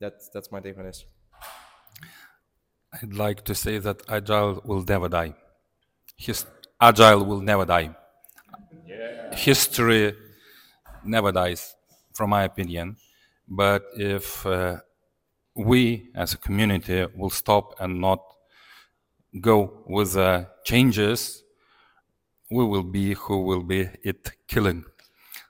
That's 0.00 0.28
that's 0.28 0.50
my 0.52 0.60
take 0.60 0.78
on 0.78 0.84
this 0.84 1.04
i'd 3.02 3.14
like 3.14 3.44
to 3.44 3.54
say 3.54 3.78
that 3.78 4.02
agile 4.08 4.60
will 4.64 4.82
never 4.82 5.08
die. 5.08 5.34
His, 6.16 6.46
agile 6.80 7.24
will 7.24 7.40
never 7.42 7.64
die. 7.64 7.94
History 9.32 10.14
never 11.04 11.32
dies, 11.32 11.76
from 12.14 12.30
my 12.30 12.44
opinion. 12.44 12.96
But 13.48 13.84
if 13.96 14.44
uh, 14.46 14.78
we 15.54 16.10
as 16.14 16.34
a 16.34 16.38
community 16.38 17.06
will 17.16 17.30
stop 17.30 17.74
and 17.80 18.00
not 18.00 18.20
go 19.40 19.82
with 19.86 20.12
the 20.14 20.48
changes, 20.64 21.42
we 22.50 22.64
will 22.64 22.82
be 22.82 23.14
who 23.14 23.42
will 23.42 23.62
be 23.62 23.88
it 24.02 24.30
killing. 24.46 24.84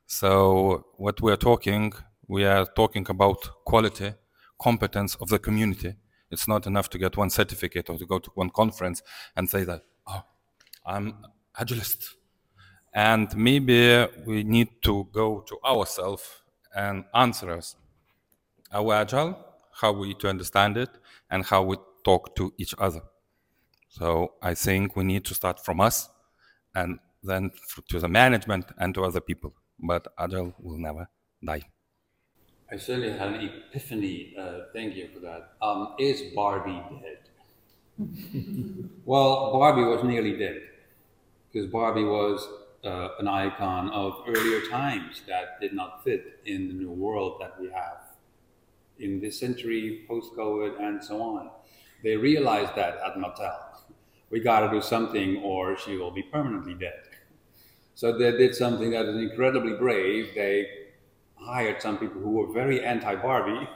So 0.06 0.86
what 0.96 1.20
we 1.20 1.32
are 1.32 1.36
talking, 1.36 1.92
we 2.26 2.44
are 2.44 2.66
talking 2.66 3.06
about 3.08 3.64
quality, 3.64 4.14
competence 4.60 5.14
of 5.16 5.28
the 5.28 5.38
community. 5.38 5.94
It's 6.30 6.48
not 6.48 6.66
enough 6.66 6.90
to 6.90 6.98
get 6.98 7.16
one 7.16 7.30
certificate 7.30 7.88
or 7.88 7.98
to 7.98 8.06
go 8.06 8.18
to 8.18 8.30
one 8.34 8.50
conference 8.50 9.02
and 9.36 9.48
say 9.48 9.64
that, 9.64 9.82
oh, 10.06 10.24
I'm 10.84 11.14
agilist 11.58 12.14
and 12.94 13.34
maybe 13.36 14.06
we 14.26 14.42
need 14.44 14.68
to 14.82 15.08
go 15.12 15.40
to 15.40 15.58
ourselves 15.64 16.42
and 16.74 17.04
answer 17.14 17.50
us. 17.52 17.76
Are 18.72 18.82
we 18.82 18.94
agile? 18.94 19.38
How 19.72 19.92
we 19.92 20.14
to 20.14 20.28
understand 20.28 20.76
it 20.76 20.90
and 21.30 21.44
how 21.44 21.62
we 21.62 21.76
talk 22.04 22.34
to 22.36 22.52
each 22.58 22.74
other. 22.78 23.02
So 23.88 24.34
I 24.42 24.54
think 24.54 24.96
we 24.96 25.04
need 25.04 25.24
to 25.26 25.34
start 25.34 25.64
from 25.64 25.80
us 25.80 26.08
and 26.74 26.98
then 27.22 27.50
to 27.88 27.98
the 27.98 28.08
management 28.08 28.66
and 28.78 28.94
to 28.94 29.04
other 29.04 29.20
people. 29.20 29.54
But 29.78 30.08
agile 30.18 30.54
will 30.60 30.78
never 30.78 31.08
die. 31.44 31.62
I 32.70 32.76
certainly 32.76 33.12
had 33.12 33.28
an 33.28 33.50
epiphany. 33.70 34.34
Uh, 34.38 34.60
thank 34.74 34.94
you 34.94 35.08
for 35.14 35.20
that. 35.20 35.54
Um, 35.62 35.94
is 35.98 36.34
Barbie 36.34 36.82
dead? 37.02 37.18
well, 39.04 39.52
Barbie 39.52 39.84
was 39.84 40.04
nearly 40.04 40.36
dead 40.36 40.62
because 41.50 41.70
Barbie 41.70 42.04
was 42.04 42.46
uh, 42.84 43.08
an 43.18 43.26
icon 43.26 43.90
of 43.90 44.22
earlier 44.28 44.66
times 44.68 45.22
that 45.26 45.60
did 45.60 45.72
not 45.72 46.04
fit 46.04 46.40
in 46.44 46.68
the 46.68 46.74
new 46.74 46.90
world 46.90 47.40
that 47.40 47.58
we 47.60 47.70
have 47.70 47.98
in 48.98 49.20
this 49.20 49.38
century, 49.38 50.04
post 50.06 50.32
COVID, 50.34 50.80
and 50.80 51.02
so 51.02 51.22
on. 51.22 51.50
They 52.02 52.16
realized 52.16 52.74
that 52.76 52.98
at 53.04 53.14
Mattel. 53.14 53.58
We 54.30 54.40
got 54.40 54.60
to 54.60 54.70
do 54.70 54.82
something 54.82 55.38
or 55.38 55.76
she 55.78 55.96
will 55.96 56.10
be 56.10 56.22
permanently 56.22 56.74
dead. 56.74 57.00
So 57.94 58.16
they 58.16 58.30
did 58.32 58.54
something 58.54 58.90
that 58.92 59.06
is 59.06 59.16
incredibly 59.16 59.74
brave. 59.74 60.34
They 60.34 60.68
hired 61.36 61.82
some 61.82 61.98
people 61.98 62.20
who 62.20 62.30
were 62.32 62.52
very 62.52 62.84
anti 62.84 63.14
Barbie 63.16 63.68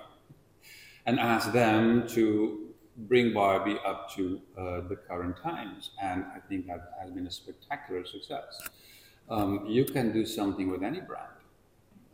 and 1.06 1.18
asked 1.18 1.52
them 1.52 2.06
to 2.08 2.74
bring 2.96 3.32
Barbie 3.32 3.78
up 3.84 4.10
to 4.14 4.40
uh, 4.56 4.80
the 4.88 4.96
current 5.08 5.36
times. 5.42 5.90
And 6.00 6.24
I 6.34 6.40
think 6.40 6.66
that 6.66 6.92
has 7.00 7.10
been 7.10 7.26
a 7.26 7.30
spectacular 7.30 8.04
success 8.04 8.60
um, 9.28 9.66
you 9.66 9.84
can 9.84 10.12
do 10.12 10.26
something 10.26 10.70
with 10.70 10.82
any 10.82 11.00
brand. 11.00 11.28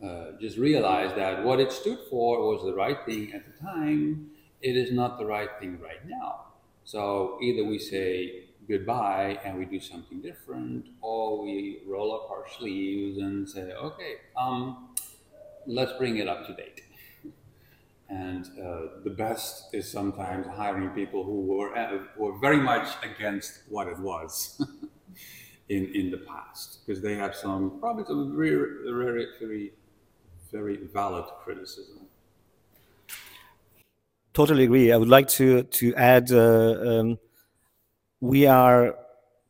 Uh, 0.02 0.38
just 0.40 0.59
realize 0.59 1.14
that 1.16 1.45
what 1.45 1.59
it 1.61 1.73
stood 1.73 1.99
for 2.09 2.40
was 2.49 2.64
the 2.64 2.75
right 2.75 3.04
thing 3.04 3.33
at 3.33 3.45
the 3.47 3.61
time. 3.61 4.30
It 4.62 4.76
is 4.76 4.92
not 4.92 5.18
the 5.18 5.26
right 5.26 5.50
thing 5.61 5.80
right 5.80 6.07
now. 6.07 6.48
So 6.88 7.37
either 7.42 7.64
we 7.64 7.78
say 7.78 8.45
goodbye 8.66 9.38
and 9.45 9.59
we 9.59 9.66
do 9.66 9.78
something 9.78 10.23
different, 10.23 10.87
or 11.02 11.42
we 11.42 11.80
roll 11.87 12.14
up 12.14 12.30
our 12.30 12.47
sleeves 12.59 13.18
and 13.18 13.47
say, 13.47 13.73
okay, 13.73 14.14
um, 14.35 14.95
let's 15.66 15.92
bring 15.99 16.16
it 16.16 16.26
up 16.26 16.47
to 16.47 16.54
date. 16.54 16.80
And 18.09 18.47
uh, 18.47 19.02
the 19.04 19.11
best 19.11 19.75
is 19.75 19.87
sometimes 19.87 20.47
hiring 20.47 20.88
people 21.00 21.25
who 21.25 21.42
were, 21.42 21.76
uh, 21.76 21.99
were 22.16 22.38
very 22.38 22.57
much 22.57 22.88
against 23.02 23.64
what 23.68 23.87
it 23.87 23.99
was. 23.99 24.59
in, 25.68 25.95
in 25.95 26.11
the 26.11 26.16
past 26.16 26.78
because 26.87 27.02
they 27.02 27.14
have 27.14 27.37
some 27.37 27.78
probably 27.80 28.04
some 28.07 28.35
very, 28.35 28.57
very, 28.90 29.26
very, 29.38 29.73
very 30.50 30.78
valid 30.95 31.26
criticism. 31.45 32.08
Totally 34.38 34.62
agree. 34.62 34.92
I 34.92 34.97
would 34.97 35.09
like 35.09 35.26
to 35.38 35.64
to 35.64 35.92
add. 35.97 36.30
Uh, 36.30 36.76
um, 36.90 37.18
we 38.21 38.47
are 38.47 38.95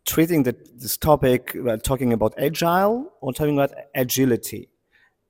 treating 0.07 0.45
the, 0.45 0.57
this 0.77 0.97
topic 0.97 1.55
talking 1.83 2.15
about 2.15 2.33
agile 2.39 3.13
or 3.21 3.35
talking 3.35 3.59
about 3.59 3.75
agility. 3.95 4.71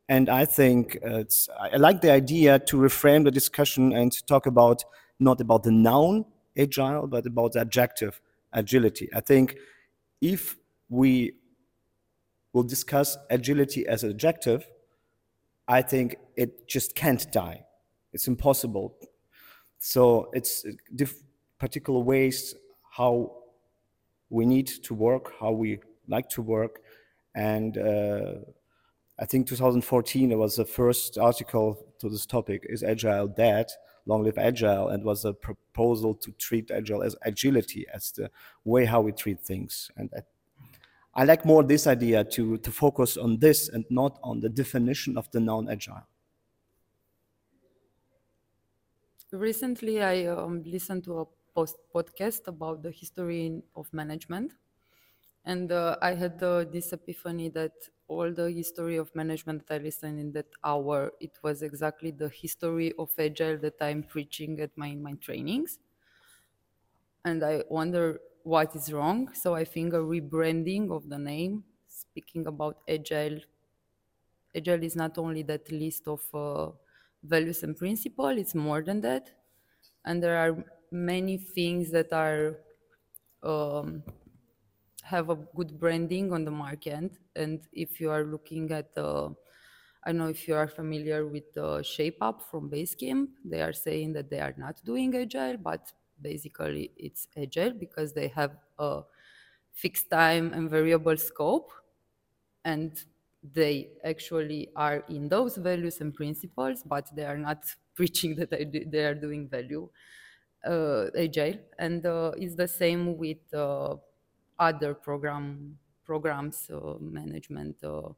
And 0.08 0.28
I 0.28 0.44
think 0.44 0.96
uh, 1.04 1.24
I 1.58 1.76
like 1.76 2.02
the 2.02 2.12
idea 2.12 2.60
to 2.60 2.76
reframe 2.76 3.24
the 3.24 3.32
discussion 3.32 3.92
and 3.92 4.12
to 4.12 4.24
talk 4.26 4.46
about 4.46 4.84
not 5.18 5.40
about 5.40 5.64
the 5.64 5.72
noun 5.72 6.24
agile, 6.56 7.08
but 7.08 7.26
about 7.26 7.54
the 7.54 7.60
adjective 7.62 8.20
agility. 8.52 9.08
I 9.12 9.22
think 9.22 9.56
if 10.20 10.56
we 10.88 11.32
will 12.52 12.62
discuss 12.62 13.18
agility 13.28 13.88
as 13.88 14.04
an 14.04 14.10
adjective, 14.10 14.68
I 15.66 15.82
think 15.82 16.14
it 16.36 16.68
just 16.68 16.94
can't 16.94 17.26
die. 17.32 17.64
It's 18.12 18.28
impossible. 18.28 18.94
So 19.78 20.30
it's 20.32 20.64
particular 21.58 22.00
ways 22.00 22.54
how 22.90 23.32
we 24.30 24.44
need 24.44 24.66
to 24.66 24.94
work, 24.94 25.32
how 25.40 25.52
we 25.52 25.80
like 26.08 26.28
to 26.30 26.42
work. 26.42 26.80
And 27.34 27.78
uh, 27.78 28.34
I 29.18 29.24
think 29.24 29.46
2014 29.46 30.32
it 30.32 30.38
was 30.38 30.56
the 30.56 30.64
first 30.64 31.18
article 31.18 31.86
to 32.00 32.08
this 32.08 32.26
topic, 32.26 32.66
is 32.68 32.82
Agile 32.82 33.28
dead? 33.28 33.70
Long 34.06 34.24
live 34.24 34.38
Agile, 34.38 34.88
and 34.88 35.04
was 35.04 35.24
a 35.24 35.34
proposal 35.34 36.14
to 36.14 36.32
treat 36.32 36.70
Agile 36.70 37.02
as 37.02 37.14
agility, 37.22 37.86
as 37.92 38.10
the 38.12 38.30
way 38.64 38.86
how 38.86 39.02
we 39.02 39.12
treat 39.12 39.40
things. 39.40 39.90
And 39.96 40.10
I 41.14 41.24
like 41.24 41.44
more 41.44 41.62
this 41.62 41.86
idea 41.86 42.24
to, 42.24 42.58
to 42.58 42.70
focus 42.70 43.16
on 43.16 43.38
this 43.38 43.68
and 43.68 43.84
not 43.90 44.18
on 44.22 44.40
the 44.40 44.48
definition 44.48 45.18
of 45.18 45.30
the 45.32 45.40
noun 45.40 45.68
agile. 45.68 46.06
Recently, 49.32 50.02
I 50.02 50.26
um, 50.26 50.62
listened 50.64 51.04
to 51.04 51.20
a 51.20 51.26
post 51.54 51.76
podcast 51.94 52.46
about 52.46 52.82
the 52.82 52.90
history 52.90 53.62
of 53.76 53.92
management. 53.92 54.52
And 55.44 55.72
uh, 55.72 55.96
I 56.02 56.14
had 56.14 56.42
uh, 56.42 56.64
this 56.64 56.92
epiphany 56.92 57.48
that 57.50 57.72
all 58.08 58.32
the 58.32 58.50
history 58.52 58.96
of 58.98 59.14
management 59.14 59.66
that 59.68 59.74
I 59.76 59.78
listened 59.84 60.20
in 60.20 60.32
that 60.32 60.48
hour, 60.64 61.12
it 61.20 61.38
was 61.42 61.62
exactly 61.62 62.10
the 62.12 62.28
history 62.30 62.92
of 62.98 63.10
agile 63.18 63.58
that 63.58 63.76
I'm 63.80 64.02
preaching 64.04 64.60
at 64.60 64.76
my, 64.76 64.94
my 64.96 65.14
trainings. 65.14 65.78
And 67.24 67.44
I 67.44 67.62
wonder 67.68 68.20
what 68.42 68.74
is 68.74 68.92
wrong. 68.92 69.32
So 69.34 69.54
I 69.54 69.64
think 69.64 69.92
a 69.92 69.98
rebranding 69.98 70.90
of 70.90 71.08
the 71.08 71.18
name, 71.18 71.64
speaking 71.88 72.46
about 72.46 72.78
agile. 72.88 73.40
Agile 74.54 74.82
is 74.84 74.94
not 74.94 75.16
only 75.16 75.42
that 75.42 75.70
list 75.72 76.06
of 76.06 76.22
uh, 76.34 76.70
values 77.22 77.62
and 77.62 77.76
principles; 77.76 78.38
it's 78.38 78.54
more 78.54 78.82
than 78.82 79.00
that. 79.02 79.30
And 80.04 80.22
there 80.22 80.36
are 80.36 80.64
many 80.90 81.36
things 81.36 81.90
that 81.90 82.12
are 82.12 82.58
um, 83.42 84.02
have 85.02 85.30
a 85.30 85.36
good 85.36 85.78
branding 85.78 86.32
on 86.32 86.44
the 86.44 86.50
market. 86.50 87.18
And 87.36 87.60
if 87.72 88.00
you 88.00 88.10
are 88.10 88.24
looking 88.24 88.70
at 88.72 88.90
uh, 88.96 89.30
I 90.04 90.12
know 90.12 90.28
if 90.28 90.48
you 90.48 90.54
are 90.54 90.68
familiar 90.68 91.26
with 91.26 91.52
the 91.52 91.82
Shape 91.82 92.18
Up 92.22 92.40
from 92.50 92.70
Basecamp. 92.70 93.28
They 93.44 93.60
are 93.60 93.72
saying 93.72 94.12
that 94.14 94.30
they 94.30 94.40
are 94.40 94.54
not 94.56 94.82
doing 94.84 95.14
agile, 95.14 95.56
but 95.58 95.92
basically 96.22 96.92
it's 96.96 97.28
agile 97.36 97.72
because 97.72 98.12
they 98.12 98.28
have 98.28 98.56
a 98.78 99.02
fixed 99.72 100.10
time 100.10 100.52
and 100.54 100.70
variable 100.70 101.16
scope 101.16 101.70
and 102.64 103.04
they 103.42 103.90
actually 104.04 104.68
are 104.76 105.04
in 105.08 105.28
those 105.28 105.56
values 105.56 106.00
and 106.00 106.14
principles 106.14 106.82
but 106.84 107.08
they 107.14 107.24
are 107.24 107.38
not 107.38 107.64
preaching 107.94 108.34
that 108.36 108.50
they 108.50 109.04
are 109.04 109.14
doing 109.14 109.48
value 109.48 109.88
uh, 110.66 111.06
agile 111.16 111.58
and 111.78 112.04
uh, 112.06 112.32
it's 112.36 112.54
the 112.56 112.68
same 112.68 113.16
with 113.16 113.38
uh, 113.54 113.94
other 114.58 114.94
program 114.94 115.78
programs 116.04 116.70
uh, 116.70 116.94
management 117.00 117.76
uh, 117.84 118.08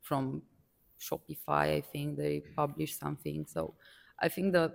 from 0.00 0.42
shopify 1.00 1.76
i 1.76 1.80
think 1.80 2.16
they 2.18 2.40
publish 2.56 2.96
something. 2.98 3.46
So 3.46 3.74
i 4.18 4.28
think 4.28 4.52
the 4.52 4.74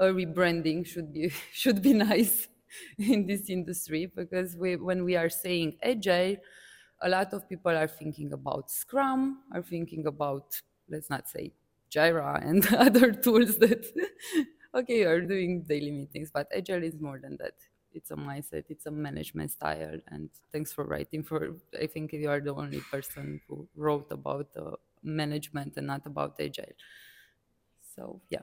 a 0.00 0.06
rebranding 0.06 0.86
should 0.86 1.12
be 1.12 1.30
should 1.52 1.82
be 1.82 1.92
nice 2.08 2.48
in 2.98 3.26
this 3.26 3.48
industry 3.50 4.06
because 4.06 4.56
we, 4.56 4.76
when 4.76 5.04
we 5.04 5.16
are 5.16 5.30
saying 5.30 5.78
agile, 5.82 6.36
a 7.02 7.08
lot 7.08 7.32
of 7.32 7.48
people 7.48 7.72
are 7.76 7.88
thinking 7.88 8.32
about 8.32 8.70
Scrum, 8.70 9.42
are 9.52 9.62
thinking 9.62 10.06
about, 10.06 10.60
let's 10.88 11.10
not 11.10 11.28
say 11.28 11.52
Jira 11.90 12.44
and 12.48 12.66
other 12.74 13.12
tools 13.12 13.56
that, 13.58 13.86
okay, 14.74 15.02
are 15.04 15.20
doing 15.20 15.62
daily 15.62 15.90
meetings, 15.90 16.30
but 16.32 16.48
Agile 16.54 16.82
is 16.84 17.00
more 17.00 17.18
than 17.18 17.36
that. 17.38 17.54
It's 17.92 18.10
a 18.10 18.16
mindset, 18.16 18.64
it's 18.68 18.86
a 18.86 18.90
management 18.90 19.50
style. 19.50 19.98
And 20.08 20.28
thanks 20.52 20.72
for 20.72 20.84
writing 20.84 21.22
for, 21.24 21.56
I 21.80 21.86
think 21.86 22.12
you 22.12 22.28
are 22.30 22.40
the 22.40 22.54
only 22.54 22.80
person 22.90 23.40
who 23.48 23.66
wrote 23.74 24.08
about 24.12 24.48
uh, 24.56 24.72
management 25.02 25.74
and 25.76 25.86
not 25.86 26.06
about 26.06 26.36
Agile. 26.38 26.74
So, 27.94 28.20
yeah. 28.30 28.42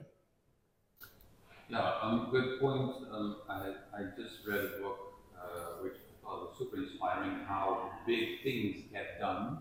Yeah, 1.68 1.92
um, 2.02 2.28
good 2.30 2.60
point. 2.60 2.94
Um, 3.10 3.36
I, 3.48 3.74
I 3.92 4.02
just 4.16 4.46
read 4.46 4.64
a 4.64 4.80
book 4.80 4.98
uh, 5.36 5.82
which 5.82 5.96
Was 6.26 6.58
super 6.58 6.76
inspiring 6.78 7.44
how 7.46 7.92
big 8.04 8.42
things 8.42 8.82
get 8.92 9.20
done 9.20 9.58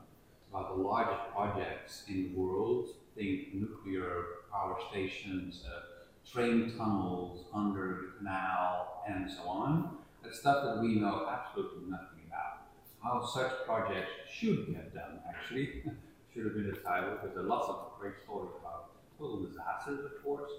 about 0.50 0.75
the 0.75 0.81
largest 0.81 1.31
projects 1.31 2.03
in 2.07 2.34
the 2.34 2.39
world. 2.39 2.89
Think 3.15 3.53
nuclear 3.53 4.24
power 4.51 4.77
stations, 4.89 5.63
uh, 5.65 6.29
train 6.29 6.74
tunnels 6.75 7.45
under 7.53 8.01
the 8.01 8.17
canal, 8.17 9.03
and 9.07 9.29
so 9.29 9.43
on. 9.43 9.98
That's 10.24 10.39
stuff 10.39 10.65
that 10.65 10.81
we 10.81 10.95
know 10.95 11.27
absolutely 11.29 11.89
nothing 11.89 12.22
about. 12.27 12.63
How 13.01 13.24
such 13.24 13.51
projects 13.65 14.12
should 14.31 14.67
get 14.74 14.93
done, 14.93 15.19
actually, 15.29 15.84
should 16.34 16.45
have 16.45 16.55
been 16.55 16.72
the 16.72 16.77
title, 16.77 17.12
because 17.12 17.36
there 17.36 17.43
are 17.43 17.48
lots 17.48 17.69
of 17.69 17.91
great 18.00 18.15
stories 18.24 18.51
about 18.60 18.89
total 19.19 19.45
disasters, 19.45 20.03
of 20.03 20.24
course. 20.24 20.51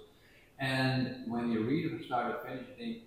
And 0.59 1.29
when 1.29 1.51
you 1.51 1.63
read 1.63 1.89
from 1.89 2.03
start 2.03 2.43
to 2.43 2.49
finish, 2.49 2.65
you 2.69 2.75
think, 2.77 3.03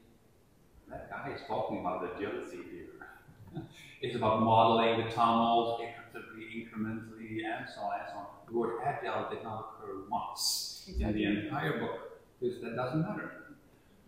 that 0.90 1.10
guy 1.10 1.32
is 1.34 1.40
talking 1.46 1.80
about 1.80 2.02
the 2.02 2.16
agility 2.16 2.58
here. 2.70 3.62
it's 4.00 4.16
about 4.16 4.42
modeling 4.42 5.04
the 5.04 5.10
tunnels 5.10 5.80
iteratively, 5.80 6.66
incrementally, 6.66 7.44
and 7.44 7.66
so 7.68 7.82
on 7.82 8.00
and 8.00 8.08
so 8.12 8.18
on. 8.18 8.26
The 8.48 8.58
word 8.58 8.80
agile 8.84 9.30
did 9.30 9.42
not 9.42 9.76
occur 9.78 10.02
once 10.10 10.90
in 10.98 11.12
the 11.12 11.24
entire 11.24 11.78
book, 11.78 12.20
because 12.40 12.60
that 12.62 12.76
doesn't 12.76 13.02
matter. 13.02 13.32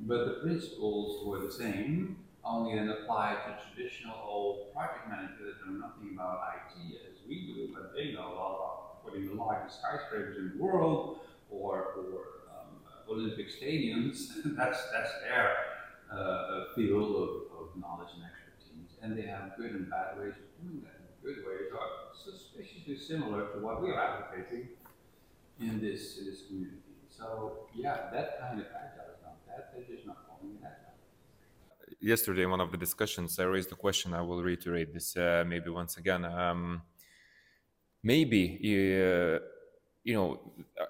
But 0.01 0.25
the 0.27 0.33
principles 0.43 1.25
were 1.25 1.41
the 1.41 1.53
same, 1.53 2.17
only 2.45 2.75
then 2.75 2.89
applied 2.89 3.37
to 3.47 3.75
traditional 3.75 4.17
old 4.25 4.73
project 4.73 5.09
managers 5.09 5.39
that 5.61 5.71
know 5.71 5.79
nothing 5.79 6.11
about 6.15 6.41
IT 6.57 6.97
as 7.09 7.29
we 7.29 7.47
do, 7.47 7.73
but 7.73 7.93
they 7.95 8.13
know 8.13 8.33
a 8.33 8.35
lot 8.35 8.57
about 8.57 9.05
putting 9.05 9.29
the 9.29 9.35
largest 9.35 9.79
skyscrapers 9.79 10.37
in 10.39 10.57
the 10.57 10.63
world 10.63 11.21
or, 11.51 11.95
or 11.95 12.23
um, 12.51 12.75
Olympic 13.09 13.47
stadiums, 13.49 14.29
that's, 14.57 14.79
that's 14.93 15.13
their 15.23 15.55
uh, 16.13 16.75
field 16.75 17.17
of, 17.17 17.31
of 17.59 17.81
knowledge 17.81 18.11
and 18.15 18.25
expertise. 18.25 18.99
And 19.03 19.17
they 19.17 19.27
have 19.27 19.57
good 19.57 19.73
and 19.73 19.91
bad 19.91 20.19
ways 20.19 20.35
of 20.37 20.49
doing 20.63 20.83
that. 20.85 21.01
And 21.01 21.09
good 21.23 21.45
ways 21.47 21.73
are 21.73 22.13
suspiciously 22.15 22.97
similar 22.97 23.49
to 23.53 23.59
what 23.61 23.83
we're 23.83 23.99
advocating 23.99 24.69
in 25.61 25.81
this, 25.81 26.19
in 26.19 26.27
this 26.27 26.47
community. 26.47 26.79
So, 27.09 27.69
yeah, 27.75 28.11
that 28.13 28.41
kind 28.41 28.61
of 28.61 28.67
agile 28.67 29.15
is 29.15 29.23
not 29.23 29.37
that. 29.47 29.73
They're 29.75 29.97
just 29.97 30.07
not 30.07 30.27
calling 30.27 30.57
it 30.57 30.65
agile 30.65 30.93
yesterday 32.01 32.43
in 32.43 32.51
one 32.51 32.61
of 32.61 32.73
the 32.73 32.77
discussions 32.77 33.39
i 33.39 33.45
raised 33.45 33.71
the 33.71 33.77
question 33.77 34.13
i 34.13 34.21
will 34.21 34.43
reiterate 34.43 34.93
this 34.93 35.17
uh, 35.17 35.45
maybe 35.47 35.71
once 35.71 35.99
again 35.99 36.25
um, 36.25 36.83
maybe 38.03 38.59
uh, 38.61 39.39
you 40.05 40.15
know 40.15 40.41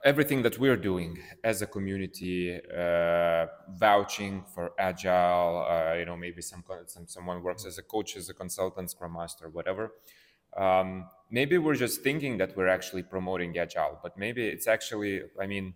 everything 0.04 0.42
that 0.42 0.58
we're 0.58 0.76
doing 0.76 1.18
as 1.44 1.60
a 1.60 1.66
community 1.66 2.58
uh, 2.76 3.46
vouching 3.70 4.42
for 4.54 4.72
agile 4.78 5.66
uh, 5.68 5.94
you 5.94 6.06
know 6.06 6.16
maybe 6.16 6.40
some, 6.40 6.64
some 6.86 7.06
someone 7.06 7.42
works 7.42 7.66
as 7.66 7.78
a 7.78 7.82
coach 7.82 8.16
as 8.16 8.28
a 8.30 8.34
consultant 8.34 8.90
scrum 8.90 9.12
master 9.14 9.48
whatever. 9.48 9.92
Um, 10.56 11.08
maybe 11.30 11.56
we're 11.56 11.76
just 11.76 12.02
thinking 12.02 12.36
that 12.36 12.54
we're 12.56 12.68
actually 12.68 13.02
promoting 13.02 13.56
agile 13.56 13.98
but 14.02 14.18
maybe 14.18 14.46
it's 14.46 14.66
actually 14.66 15.22
i 15.40 15.46
mean 15.46 15.72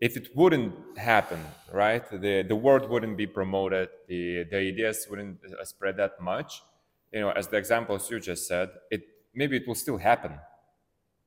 if 0.00 0.16
it 0.16 0.28
wouldn't 0.34 0.74
happen 0.98 1.40
right 1.72 2.04
the 2.10 2.42
the 2.42 2.56
word 2.56 2.88
wouldn't 2.88 3.16
be 3.16 3.26
promoted 3.26 3.88
the 4.08 4.44
the 4.50 4.56
ideas 4.56 5.06
wouldn't 5.08 5.38
uh, 5.44 5.64
spread 5.64 5.96
that 5.96 6.20
much. 6.20 6.62
You 7.12 7.20
know 7.20 7.30
as 7.30 7.46
the 7.48 7.56
examples 7.56 8.10
you 8.10 8.18
just 8.20 8.46
said 8.48 8.68
it 8.90 9.02
maybe 9.32 9.56
it 9.56 9.66
will 9.66 9.76
still 9.76 9.98
happen 9.98 10.32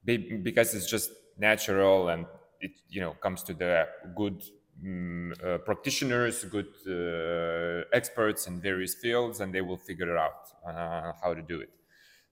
because 0.06 0.74
it's 0.74 0.90
just 0.90 1.12
natural 1.40 2.10
and 2.10 2.26
it 2.62 2.72
you 2.90 3.02
know 3.02 3.14
comes 3.14 3.44
to 3.44 3.54
the 3.54 3.88
good 4.16 4.44
um, 4.84 5.34
uh, 5.44 5.58
practitioners 5.60 6.44
good 6.46 6.74
uh, 6.88 7.84
experts 7.94 8.48
in 8.48 8.62
various 8.62 8.96
fields 8.96 9.40
and 9.40 9.54
they 9.54 9.62
will 9.62 9.78
figure 9.78 10.18
out 10.18 10.42
uh, 10.68 11.12
how 11.22 11.34
to 11.34 11.42
do 11.42 11.62
it. 11.62 11.70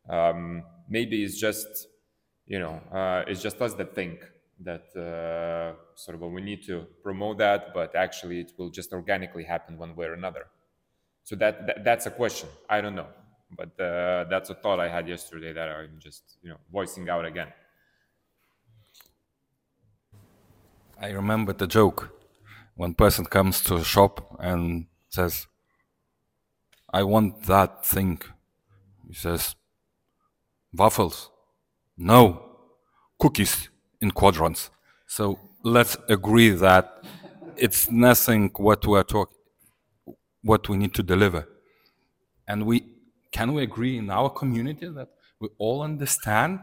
Um, 0.10 0.64
maybe 0.90 1.24
it's 1.24 1.40
just 1.40 1.88
you 2.46 2.60
know 2.60 2.82
uh, 2.92 3.24
it's 3.28 3.42
just 3.42 3.62
us 3.62 3.74
that 3.74 3.96
think 3.96 4.20
that 4.60 4.88
uh, 4.96 5.76
sort 5.96 6.16
of 6.16 6.22
what 6.22 6.32
we 6.32 6.42
need 6.42 6.64
to 6.64 6.88
promote 7.04 7.38
that 7.38 7.74
but 7.74 7.96
actually 7.96 8.40
it 8.40 8.54
will 8.58 8.70
just 8.70 8.92
organically 8.94 9.44
happen 9.44 9.78
one 9.78 9.96
way 9.96 10.08
or 10.08 10.14
another. 10.14 10.48
So 11.24 11.36
that, 11.36 11.68
that 11.68 11.84
that's 11.84 12.06
a 12.06 12.12
question. 12.12 12.48
I 12.70 12.80
don't 12.82 12.96
know. 12.96 13.08
But 13.50 13.80
uh, 13.80 14.26
that's 14.30 14.50
a 14.50 14.56
thought 14.56 14.78
i 14.82 14.90
had 14.90 15.08
yesterday 15.08 15.54
that 15.54 15.70
i'm 15.70 16.00
just 16.00 16.38
you 16.42 16.50
know 16.50 16.58
voicing 16.70 17.08
out 17.10 17.24
again 17.24 17.48
I 21.00 21.10
remember 21.12 21.54
the 21.54 21.68
joke 21.68 22.12
when 22.76 22.96
person 22.96 23.26
comes 23.26 23.62
to 23.62 23.76
a 23.76 23.84
shop 23.84 24.36
and 24.40 24.88
says, 25.10 25.46
I 26.92 27.04
want 27.04 27.44
that 27.44 27.86
thing. 27.86 28.20
He 29.08 29.14
says, 29.14 29.56
waffles. 30.74 31.30
No, 31.98 32.44
cookies 33.20 33.70
in 34.02 34.12
quadrants. 34.12 34.72
So 35.06 35.40
let's 35.64 35.98
agree 36.10 36.50
that 36.50 37.04
it's 37.56 37.92
nothing 37.92 38.52
what 38.58 38.86
we 38.86 38.98
are 38.98 39.04
talking, 39.04 39.38
what 40.42 40.68
we 40.68 40.78
need 40.78 40.94
to 40.96 41.04
deliver. 41.04 41.48
And 42.48 42.66
we 42.66 42.86
can 43.32 43.54
we 43.54 43.62
agree 43.64 43.98
in 43.98 44.10
our 44.10 44.30
community 44.30 44.88
that 44.88 45.10
we 45.40 45.50
all 45.60 45.84
understand 45.84 46.60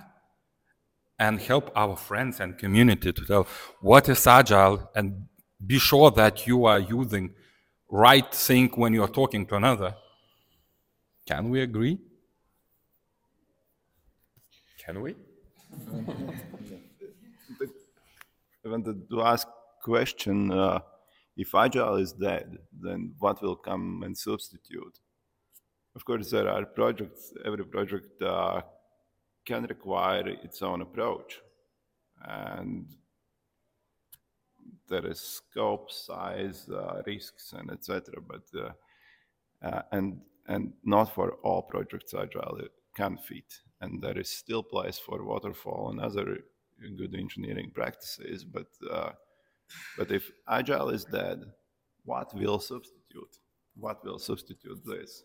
and 1.18 1.40
help 1.40 1.70
our 1.76 1.96
friends 1.96 2.40
and 2.40 2.58
community 2.58 3.12
to 3.12 3.24
tell 3.24 3.46
what 3.80 4.08
is 4.08 4.26
agile 4.26 4.90
and 4.94 5.26
be 5.64 5.78
sure 5.78 6.10
that 6.10 6.46
you 6.46 6.64
are 6.64 6.78
using 6.80 7.32
right 7.90 8.34
thing 8.34 8.68
when 8.74 8.92
you 8.92 9.02
are 9.02 9.08
talking 9.08 9.46
to 9.46 9.54
another. 9.54 9.94
Can 11.26 11.48
we 11.50 11.60
agree? 11.62 11.98
Can 14.84 15.00
we? 15.00 15.14
I 18.64 18.68
wanted 18.68 19.08
to 19.10 19.22
ask 19.22 19.46
question: 19.82 20.50
uh, 20.50 20.80
If 21.36 21.54
agile 21.54 21.96
is 21.96 22.12
dead, 22.12 22.58
then 22.72 23.14
what 23.18 23.40
will 23.42 23.56
come 23.56 24.02
and 24.04 24.16
substitute? 24.16 24.98
Of 25.94 26.04
course, 26.04 26.30
there 26.30 26.48
are 26.48 26.64
projects. 26.64 27.32
Every 27.44 27.64
project 27.64 28.20
uh, 28.20 28.62
can 29.44 29.64
require 29.64 30.28
its 30.28 30.62
own 30.62 30.82
approach. 30.82 31.40
And 32.22 32.86
there 34.88 35.06
is 35.06 35.20
scope, 35.20 35.90
size, 35.90 36.68
uh, 36.68 37.02
risks, 37.06 37.52
and 37.52 37.70
etc. 37.70 38.14
But 38.26 38.42
uh, 38.58 39.66
uh, 39.66 39.82
and 39.92 40.20
and 40.46 40.72
not 40.84 41.14
for 41.14 41.32
all 41.42 41.62
projects 41.62 42.14
agile 42.14 42.60
can 42.96 43.16
fit, 43.16 43.60
and 43.80 44.02
there 44.02 44.18
is 44.18 44.28
still 44.28 44.62
place 44.62 44.98
for 44.98 45.24
waterfall 45.24 45.90
and 45.90 46.00
other 46.00 46.38
good 46.96 47.14
engineering 47.14 47.70
practices. 47.74 48.44
But 48.44 48.68
uh, 48.90 49.12
but 49.96 50.10
if 50.12 50.30
agile 50.48 50.90
is 50.90 51.04
dead, 51.04 51.44
what 52.04 52.34
will 52.34 52.58
substitute? 52.58 53.38
What 53.76 54.04
will 54.04 54.18
substitute 54.18 54.84
this? 54.84 55.24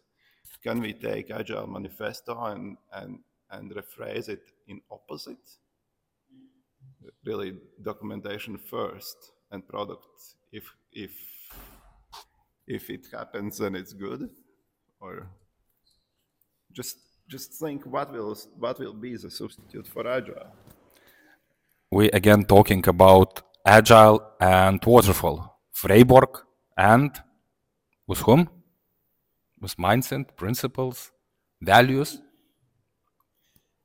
Can 0.63 0.81
we 0.81 0.93
take 0.93 1.31
agile 1.31 1.67
manifesto 1.67 2.45
and 2.45 2.77
and 2.93 3.19
and 3.51 3.71
rephrase 3.71 4.29
it 4.29 4.43
in 4.67 4.81
opposite. 4.91 5.45
Really, 7.25 7.57
documentation 7.81 8.57
first 8.57 9.31
and 9.51 9.67
product 9.67 10.07
if 10.51 10.63
if 10.91 11.11
if 12.67 12.89
it 12.89 13.07
happens 13.11 13.57
then 13.57 13.75
it's 13.75 13.93
good, 13.93 14.29
or 14.99 15.27
just 16.71 16.97
just 17.27 17.53
think 17.53 17.85
what 17.85 18.11
will 18.11 18.35
what 18.57 18.79
will 18.79 18.93
be 18.93 19.15
the 19.17 19.29
substitute 19.29 19.87
for 19.87 20.07
agile. 20.07 20.51
We 21.91 22.09
again 22.11 22.45
talking 22.45 22.87
about 22.87 23.41
agile 23.65 24.21
and 24.39 24.83
waterfall 24.85 25.59
framework 25.71 26.45
and 26.77 27.11
with 28.07 28.19
whom? 28.19 28.49
With 29.61 29.77
mindset, 29.77 30.35
principles, 30.35 31.11
values 31.61 32.21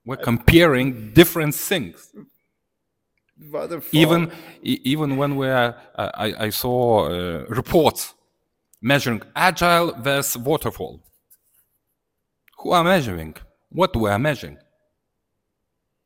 we're 0.05 0.17
comparing 0.17 1.13
different 1.13 1.55
things. 1.55 2.13
Even 3.93 4.31
even 4.63 5.17
when 5.17 5.37
we 5.37 5.49
are, 5.49 5.77
uh, 5.97 6.11
I, 6.15 6.47
I 6.47 6.51
saw 6.51 7.07
uh, 7.07 7.45
reports 7.49 8.15
measuring 8.81 9.23
agile 9.35 9.93
versus 9.93 10.39
waterfall. 10.39 11.01
Who 12.59 12.71
are 12.71 12.85
measuring? 12.85 13.35
What 13.71 13.97
we 13.97 14.09
are 14.09 14.19
measuring? 14.19 14.59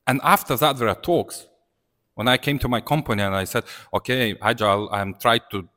And 0.07 0.21
after 0.23 0.57
that, 0.57 0.79
there 0.79 0.89
are 0.89 0.95
talks. 0.95 1.47
When 2.15 2.29
I 2.29 2.39
came 2.39 2.59
to 2.61 2.69
my 2.69 2.81
company 2.81 3.23
and 3.23 3.35
I 3.35 3.45
said, 3.45 3.65
okay, 3.93 4.37
agile, 4.41 4.89
I'm 4.91 5.15
trying 5.15 5.43
to 5.51 5.69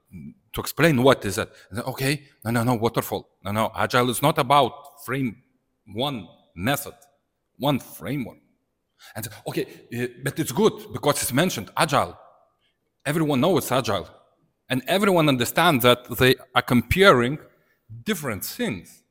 to 0.53 0.61
explain 0.61 1.03
what 1.03 1.23
is 1.25 1.37
it. 1.37 1.49
Said, 1.73 1.83
okay, 1.85 2.23
no, 2.43 2.51
no, 2.51 2.63
no, 2.63 2.75
waterfall. 2.75 3.29
No, 3.43 3.51
no, 3.51 3.71
agile 3.75 4.09
is 4.09 4.21
not 4.21 4.37
about 4.37 5.03
frame 5.05 5.37
one 5.85 6.27
method, 6.55 6.93
one 7.61 7.79
framework. 7.79 8.39
And 9.15 9.27
okay, 9.47 9.65
uh, 9.95 10.07
but 10.23 10.39
it's 10.39 10.51
good 10.51 10.73
because 10.93 11.21
it's 11.21 11.33
mentioned 11.33 11.69
agile. 11.77 12.17
Everyone 13.05 13.39
knows 13.39 13.63
it's 13.63 13.71
agile, 13.71 14.07
and 14.69 14.81
everyone 14.87 15.27
understands 15.29 15.83
that 15.83 15.99
they 16.17 16.35
are 16.53 16.61
comparing 16.61 17.39
different 18.03 18.43
things. 18.45 19.01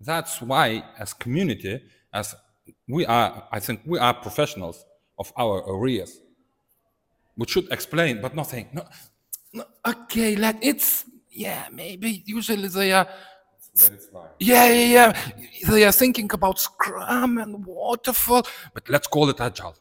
That's 0.00 0.42
why, 0.42 0.84
as 0.98 1.14
community, 1.14 1.80
as 2.12 2.34
we 2.88 3.06
are, 3.06 3.48
I 3.50 3.60
think 3.60 3.80
we 3.86 3.98
are 3.98 4.14
professionals 4.14 4.84
of 5.18 5.32
our 5.36 5.56
areas. 5.76 6.20
We 7.36 7.46
should 7.46 7.70
explain, 7.72 8.20
but 8.20 8.34
nothing. 8.34 8.68
No, 8.72 8.84
no, 9.52 9.64
okay, 9.86 10.36
let 10.36 10.56
it's 10.62 11.04
yeah, 11.30 11.68
maybe 11.72 12.22
usually 12.26 12.68
they 12.68 12.92
are. 12.92 13.08
Yeah, 14.38 14.68
yeah, 14.68 14.72
yeah. 14.72 15.70
They 15.70 15.84
are 15.84 15.92
thinking 15.92 16.30
about 16.32 16.58
Scrum 16.58 17.38
and 17.38 17.64
waterfall, 17.64 18.46
but 18.74 18.88
let's 18.88 19.06
call 19.06 19.30
it 19.30 19.40
agile. 19.40 19.74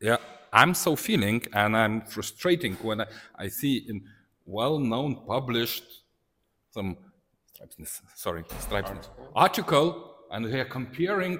Yeah, 0.00 0.16
I'm 0.52 0.74
so 0.74 0.96
feeling, 0.96 1.42
and 1.52 1.76
I'm 1.76 2.02
frustrating 2.02 2.74
when 2.76 3.00
I, 3.02 3.06
I 3.36 3.48
see 3.48 3.84
in 3.88 4.04
well-known 4.46 5.26
published 5.26 5.84
some 6.70 6.96
sorry 8.14 8.44
article. 8.70 9.00
article, 9.34 10.14
and 10.30 10.44
they 10.46 10.60
are 10.60 10.66
comparing 10.66 11.38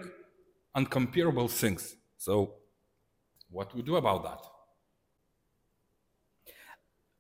uncomparable 0.77 1.51
things. 1.51 1.97
So, 2.19 2.55
what 3.51 3.71
do 3.71 3.77
we 3.77 3.83
do 3.83 3.97
about 3.97 4.23
that? 4.25 4.41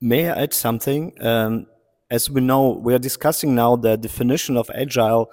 May 0.01 0.29
I 0.29 0.43
add 0.43 0.55
something? 0.55 1.13
Um, 1.21 1.67
as 2.11 2.31
we 2.31 2.41
know, 2.41 2.71
we 2.71 2.95
are 2.95 2.99
discussing 2.99 3.55
now 3.55 3.77
the 3.77 3.97
definition 3.97 4.57
of 4.57 4.71
agile 4.75 5.31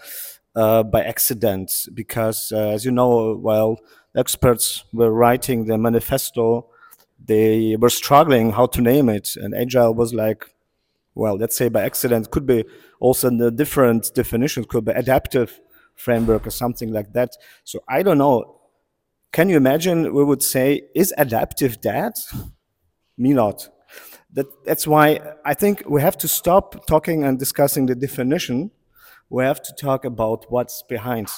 uh, 0.55 0.83
by 0.83 1.03
accident, 1.03 1.71
because 1.93 2.51
uh, 2.51 2.69
as 2.69 2.85
you 2.85 2.91
know, 2.91 3.35
while 3.35 3.79
experts 4.15 4.83
were 4.93 5.11
writing 5.11 5.65
the 5.65 5.77
manifesto, 5.77 6.67
they 7.25 7.75
were 7.79 7.89
struggling 7.89 8.51
how 8.51 8.65
to 8.67 8.81
name 8.81 9.09
it, 9.09 9.35
and 9.35 9.55
agile 9.55 9.93
was 9.93 10.13
like, 10.13 10.49
well, 11.15 11.37
let's 11.37 11.55
say 11.55 11.69
by 11.69 11.83
accident, 11.83 12.31
could 12.31 12.45
be 12.45 12.65
also 12.99 13.29
the 13.29 13.51
different 13.51 14.11
definitions, 14.13 14.65
could 14.67 14.85
be 14.85 14.91
adaptive 14.91 15.59
framework 15.95 16.45
or 16.47 16.51
something 16.51 16.91
like 16.91 17.13
that. 17.13 17.31
So 17.63 17.83
I 17.87 18.03
don't 18.03 18.17
know. 18.17 18.59
Can 19.31 19.49
you 19.49 19.57
imagine 19.57 20.13
we 20.13 20.23
would 20.23 20.43
say, 20.43 20.83
is 20.93 21.13
adaptive 21.17 21.81
dead? 21.81 22.13
Me 23.17 23.33
not 23.33 23.69
that, 24.33 24.47
that's 24.65 24.87
why 24.87 25.19
I 25.45 25.53
think 25.53 25.83
we 25.87 26.01
have 26.01 26.17
to 26.19 26.27
stop 26.27 26.85
talking 26.87 27.23
and 27.23 27.37
discussing 27.37 27.85
the 27.85 27.95
definition. 27.95 28.71
We 29.29 29.43
have 29.43 29.61
to 29.61 29.73
talk 29.73 30.05
about 30.05 30.51
what's 30.51 30.83
behind 30.83 31.29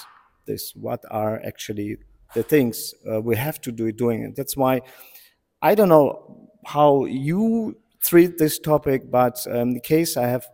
this. 0.46 0.74
What 0.76 1.04
are 1.12 1.42
actually 1.46 1.98
the 2.34 2.44
things 2.44 2.94
uh, 3.10 3.22
we 3.22 3.36
have 3.36 3.60
to 3.62 3.72
do 3.72 3.92
doing 3.92 4.24
it. 4.24 4.36
That's 4.36 4.58
why 4.58 4.82
I 5.62 5.76
don't 5.76 5.90
know 5.90 6.50
how 6.66 7.06
you 7.06 7.78
treat 8.02 8.38
this 8.38 8.60
topic, 8.60 9.10
but 9.12 9.46
um, 9.50 9.74
the 9.74 9.80
case 9.80 10.18
I 10.18 10.28
have 10.28 10.46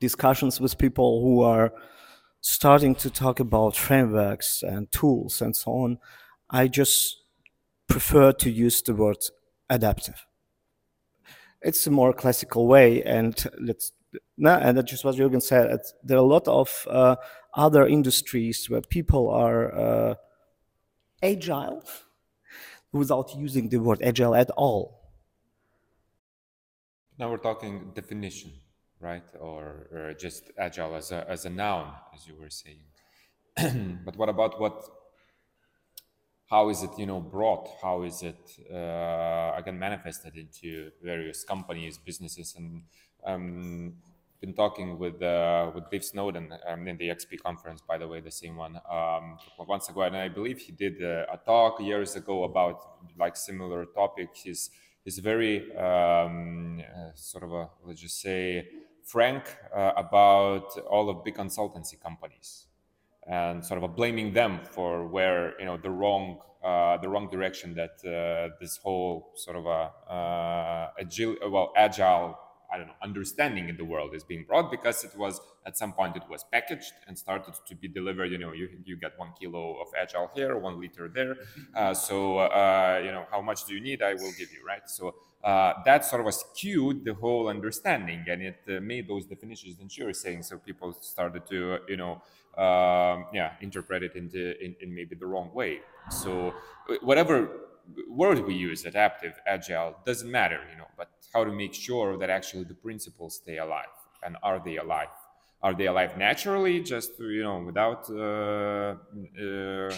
discussions 0.00 0.60
with 0.60 0.78
people 0.78 1.22
who 1.22 1.42
are 1.42 1.72
starting 2.40 2.94
to 2.96 3.10
talk 3.10 3.40
about 3.40 3.76
frameworks 3.76 4.62
and 4.62 4.90
tools 4.90 5.42
and 5.42 5.54
so 5.54 5.72
on, 5.72 5.98
I 6.48 6.68
just 6.68 7.18
prefer 7.88 8.32
to 8.32 8.50
use 8.50 8.80
the 8.82 8.94
word 8.94 9.18
adaptive 9.68 10.26
it's 11.62 11.86
a 11.86 11.90
more 11.90 12.12
classical 12.12 12.66
way. 12.66 13.02
And 13.02 13.34
let's 13.58 13.92
no, 14.36 14.54
and 14.56 14.76
that's 14.76 14.90
just 14.90 15.04
what 15.04 15.14
Jürgen 15.16 15.42
said. 15.42 15.78
There 16.02 16.16
are 16.16 16.20
a 16.20 16.26
lot 16.26 16.48
of 16.48 16.86
uh, 16.88 17.16
other 17.54 17.86
industries 17.86 18.68
where 18.68 18.80
people 18.80 19.30
are 19.30 19.74
uh, 19.74 20.14
agile 21.22 21.84
without 22.92 23.34
using 23.36 23.68
the 23.68 23.78
word 23.78 24.02
agile 24.02 24.34
at 24.34 24.50
all. 24.50 25.00
Now 27.18 27.30
we're 27.30 27.36
talking 27.36 27.92
definition, 27.94 28.50
right? 28.98 29.22
Or, 29.38 29.88
or 29.92 30.14
just 30.18 30.50
agile 30.58 30.96
as 30.96 31.12
a, 31.12 31.28
as 31.28 31.44
a 31.44 31.50
noun, 31.50 31.92
as 32.14 32.26
you 32.26 32.34
were 32.34 32.50
saying. 32.50 33.98
but 34.04 34.16
what 34.16 34.28
about 34.28 34.60
what 34.60 34.88
how 36.50 36.68
is 36.68 36.82
it 36.82 36.90
you 36.98 37.06
know 37.06 37.20
brought? 37.20 37.68
How 37.80 38.02
is 38.02 38.22
it 38.22 38.58
uh, 38.72 39.52
again 39.56 39.78
manifested 39.78 40.36
into 40.36 40.90
various 41.02 41.44
companies 41.44 41.96
businesses? 41.96 42.54
And 42.56 42.82
um, 43.24 43.94
been 44.40 44.54
talking 44.54 44.98
with 44.98 45.22
uh, 45.22 45.70
with 45.74 45.88
Dave 45.90 46.04
Snowden 46.04 46.52
um, 46.68 46.88
in 46.88 46.96
the 46.96 47.08
XP 47.08 47.40
conference, 47.44 47.82
by 47.82 47.98
the 47.98 48.08
way, 48.08 48.20
the 48.20 48.32
same 48.32 48.56
one 48.56 48.80
um, 48.90 49.38
once 49.58 49.88
ago, 49.88 50.02
and 50.02 50.16
I 50.16 50.28
believe 50.28 50.58
he 50.58 50.72
did 50.72 51.02
uh, 51.02 51.26
a 51.32 51.36
talk 51.36 51.80
years 51.80 52.16
ago 52.16 52.42
about 52.42 52.80
like 53.16 53.36
similar 53.36 53.84
topic. 53.84 54.30
He's 54.34 54.70
he's 55.04 55.18
very 55.20 55.74
um, 55.76 56.80
uh, 56.80 57.10
sort 57.14 57.44
of 57.44 57.52
a 57.52 57.70
let's 57.84 58.00
just 58.00 58.20
say 58.20 58.68
frank 59.04 59.44
uh, 59.74 59.92
about 59.96 60.76
all 60.90 61.08
of 61.08 61.24
big 61.24 61.36
consultancy 61.36 62.00
companies 62.00 62.66
and 63.26 63.64
sort 63.64 63.82
of 63.82 63.96
blaming 63.96 64.32
them 64.32 64.60
for 64.64 65.06
where 65.06 65.58
you 65.58 65.66
know 65.66 65.76
the 65.76 65.90
wrong 65.90 66.40
uh, 66.64 66.96
the 66.98 67.08
wrong 67.08 67.28
direction 67.30 67.74
that 67.74 67.96
uh, 68.04 68.54
this 68.60 68.76
whole 68.78 69.32
sort 69.36 69.56
of 69.56 69.66
a 69.66 69.90
uh, 70.12 70.90
agile 71.00 71.36
well 71.50 71.72
agile 71.76 72.38
I 72.72 72.78
don't 72.78 72.86
know 72.86 72.94
understanding 73.02 73.68
in 73.68 73.76
the 73.76 73.84
world 73.84 74.14
is 74.14 74.22
being 74.22 74.44
brought 74.44 74.70
because 74.70 75.02
it 75.04 75.16
was 75.16 75.40
at 75.66 75.76
some 75.76 75.92
point 75.92 76.16
it 76.16 76.22
was 76.30 76.44
packaged 76.44 76.92
and 77.06 77.18
started 77.18 77.54
to 77.66 77.74
be 77.74 77.88
delivered. 77.88 78.30
You 78.30 78.38
know, 78.38 78.52
you, 78.52 78.68
you 78.84 78.96
get 78.96 79.18
one 79.18 79.32
kilo 79.38 79.80
of 79.80 79.88
agile 80.00 80.30
here, 80.34 80.56
one 80.56 80.80
liter 80.80 81.08
there. 81.08 81.36
Uh, 81.74 81.94
so 81.94 82.38
uh, 82.38 83.00
you 83.04 83.12
know, 83.12 83.24
how 83.30 83.40
much 83.40 83.64
do 83.64 83.74
you 83.74 83.80
need? 83.80 84.02
I 84.02 84.14
will 84.14 84.32
give 84.38 84.52
you, 84.52 84.64
right? 84.66 84.88
So 84.88 85.14
uh, 85.42 85.74
that 85.84 86.04
sort 86.04 86.26
of 86.26 86.34
skewed 86.34 87.04
the 87.04 87.14
whole 87.14 87.48
understanding, 87.48 88.24
and 88.28 88.42
it 88.42 88.60
uh, 88.68 88.80
made 88.80 89.08
those 89.08 89.24
definitions 89.24 89.76
that 89.76 89.96
you're 89.96 90.12
saying. 90.12 90.42
So 90.42 90.58
people 90.58 90.92
started 91.00 91.46
to, 91.46 91.78
you 91.88 91.96
know, 91.96 92.22
um, 92.56 93.26
yeah, 93.32 93.52
interpret 93.60 94.02
it 94.02 94.16
into 94.16 94.58
in, 94.64 94.74
in 94.80 94.94
maybe 94.94 95.14
the 95.14 95.26
wrong 95.26 95.50
way. 95.54 95.80
So 96.10 96.52
whatever 97.02 97.50
word 98.08 98.44
we 98.46 98.54
use, 98.54 98.84
adaptive, 98.84 99.34
agile, 99.46 99.96
doesn't 100.04 100.30
matter, 100.30 100.60
you 100.70 100.78
know, 100.78 100.88
but 100.96 101.10
how 101.32 101.44
to 101.44 101.52
make 101.52 101.74
sure 101.74 102.16
that 102.18 102.30
actually 102.30 102.64
the 102.64 102.74
principles 102.74 103.36
stay 103.36 103.58
alive 103.58 103.86
and 104.22 104.36
are 104.42 104.60
they 104.64 104.76
alive? 104.76 105.08
Are 105.62 105.74
they 105.74 105.86
alive 105.86 106.16
naturally, 106.16 106.80
just 106.80 107.18
you 107.18 107.42
know, 107.42 107.58
without 107.58 108.08
uh, 108.10 108.96
uh, 109.40 109.94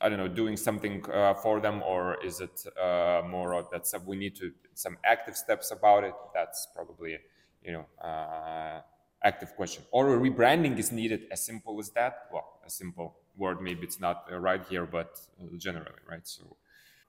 I 0.00 0.08
don't 0.08 0.18
know, 0.18 0.28
doing 0.28 0.56
something 0.56 1.04
uh, 1.10 1.34
for 1.34 1.60
them, 1.60 1.82
or 1.82 2.22
is 2.22 2.40
it 2.40 2.64
uh, 2.80 3.22
more 3.26 3.66
that 3.72 3.86
we 4.06 4.16
need 4.16 4.36
to 4.36 4.52
some 4.74 4.98
active 5.04 5.36
steps 5.36 5.70
about 5.72 6.04
it? 6.04 6.14
That's 6.32 6.68
probably 6.74 7.18
you 7.64 7.72
know 7.72 7.86
uh, 8.06 8.82
active 9.24 9.56
question. 9.56 9.82
Or 9.90 10.14
a 10.14 10.18
rebranding 10.18 10.78
is 10.78 10.92
needed, 10.92 11.22
as 11.32 11.44
simple 11.44 11.80
as 11.80 11.90
that. 11.90 12.28
Well, 12.32 12.60
a 12.64 12.70
simple 12.70 13.16
word, 13.36 13.60
maybe 13.60 13.82
it's 13.82 13.98
not 13.98 14.26
uh, 14.30 14.38
right 14.38 14.64
here, 14.68 14.86
but 14.86 15.18
generally, 15.56 15.90
right? 16.08 16.26
So, 16.26 16.56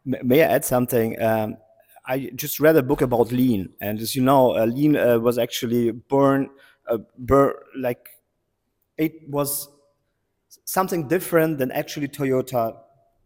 may 0.06 0.42
I 0.42 0.48
add 0.48 0.66
something? 0.66 1.22
Um, 1.22 1.58
I 2.08 2.32
just 2.36 2.60
read 2.60 2.76
a 2.76 2.84
book 2.84 3.02
about 3.02 3.32
lean, 3.32 3.74
and 3.82 4.00
as 4.00 4.16
you 4.16 4.22
know, 4.24 4.56
uh, 4.56 4.66
lean 4.66 4.96
uh, 4.96 5.20
was 5.20 5.38
actually 5.38 5.92
born, 5.92 6.50
uh, 6.88 7.00
like 7.78 8.10
it 8.98 9.28
was 9.28 9.70
something 10.64 11.08
different 11.08 11.58
than 11.58 11.72
actually 11.72 12.08
Toyota 12.08 12.76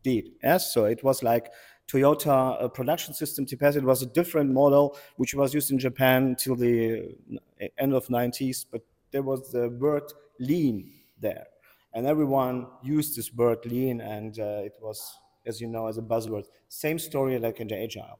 did. 0.03 0.29
Yes, 0.41 0.73
so 0.73 0.85
it 0.85 1.03
was 1.03 1.23
like 1.23 1.51
Toyota 1.89 2.63
uh, 2.63 2.67
production 2.67 3.13
system 3.13 3.45
TPS. 3.45 3.75
It 3.75 3.83
was 3.83 4.01
a 4.01 4.05
different 4.05 4.51
model 4.51 4.95
which 5.17 5.33
was 5.33 5.53
used 5.53 5.71
in 5.71 5.79
Japan 5.79 6.35
till 6.37 6.55
the 6.55 7.15
uh, 7.61 7.67
end 7.77 7.93
of 7.93 8.07
90s, 8.07 8.65
but 8.71 8.81
there 9.11 9.23
was 9.23 9.51
the 9.51 9.69
word 9.69 10.03
lean 10.39 10.91
there, 11.19 11.47
and 11.93 12.05
everyone 12.05 12.67
used 12.83 13.17
this 13.17 13.33
word 13.33 13.65
lean, 13.65 14.01
and 14.01 14.39
uh, 14.39 14.61
it 14.63 14.75
was, 14.81 15.17
as 15.45 15.59
you 15.59 15.67
know, 15.67 15.87
as 15.87 15.97
a 15.97 16.01
buzzword. 16.01 16.45
Same 16.67 16.99
story 16.99 17.39
like 17.39 17.59
in 17.59 17.67
the 17.67 17.77
agile 17.77 18.19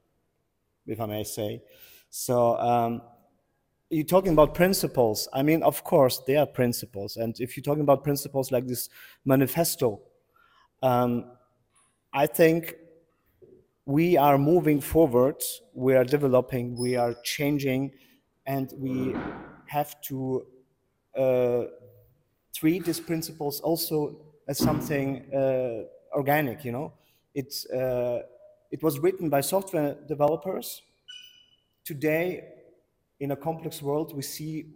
if 0.86 1.00
I 1.00 1.06
may 1.06 1.24
say. 1.24 1.62
So 2.10 2.58
um, 2.58 3.02
you're 3.88 4.04
talking 4.04 4.32
about 4.32 4.54
principles. 4.54 5.28
I 5.32 5.42
mean, 5.42 5.62
of 5.62 5.84
course, 5.84 6.20
they 6.26 6.36
are 6.36 6.46
principles. 6.46 7.16
And 7.16 7.38
if 7.40 7.56
you're 7.56 7.62
talking 7.62 7.82
about 7.82 8.04
principles 8.04 8.50
like 8.50 8.66
this 8.66 8.88
manifesto, 9.24 10.00
um, 10.82 11.32
I 12.12 12.26
think 12.26 12.74
we 13.90 14.16
are 14.16 14.38
moving 14.38 14.80
forward, 14.80 15.42
we 15.74 15.96
are 15.96 16.04
developing, 16.04 16.78
we 16.78 16.94
are 16.94 17.14
changing, 17.24 17.90
and 18.46 18.72
we 18.78 19.16
have 19.66 20.00
to 20.02 20.46
uh, 21.18 21.62
treat 22.54 22.84
these 22.84 23.00
principles 23.00 23.60
also 23.60 24.16
as 24.46 24.58
something 24.58 25.34
uh, 25.34 25.82
organic. 26.16 26.64
You 26.64 26.70
know, 26.70 26.92
it's 27.34 27.66
uh, 27.66 28.22
it 28.70 28.80
was 28.80 29.00
written 29.00 29.28
by 29.28 29.40
software 29.40 29.96
developers. 30.06 30.82
Today, 31.84 32.44
in 33.18 33.32
a 33.32 33.36
complex 33.36 33.82
world, 33.82 34.14
we 34.14 34.22
see 34.22 34.66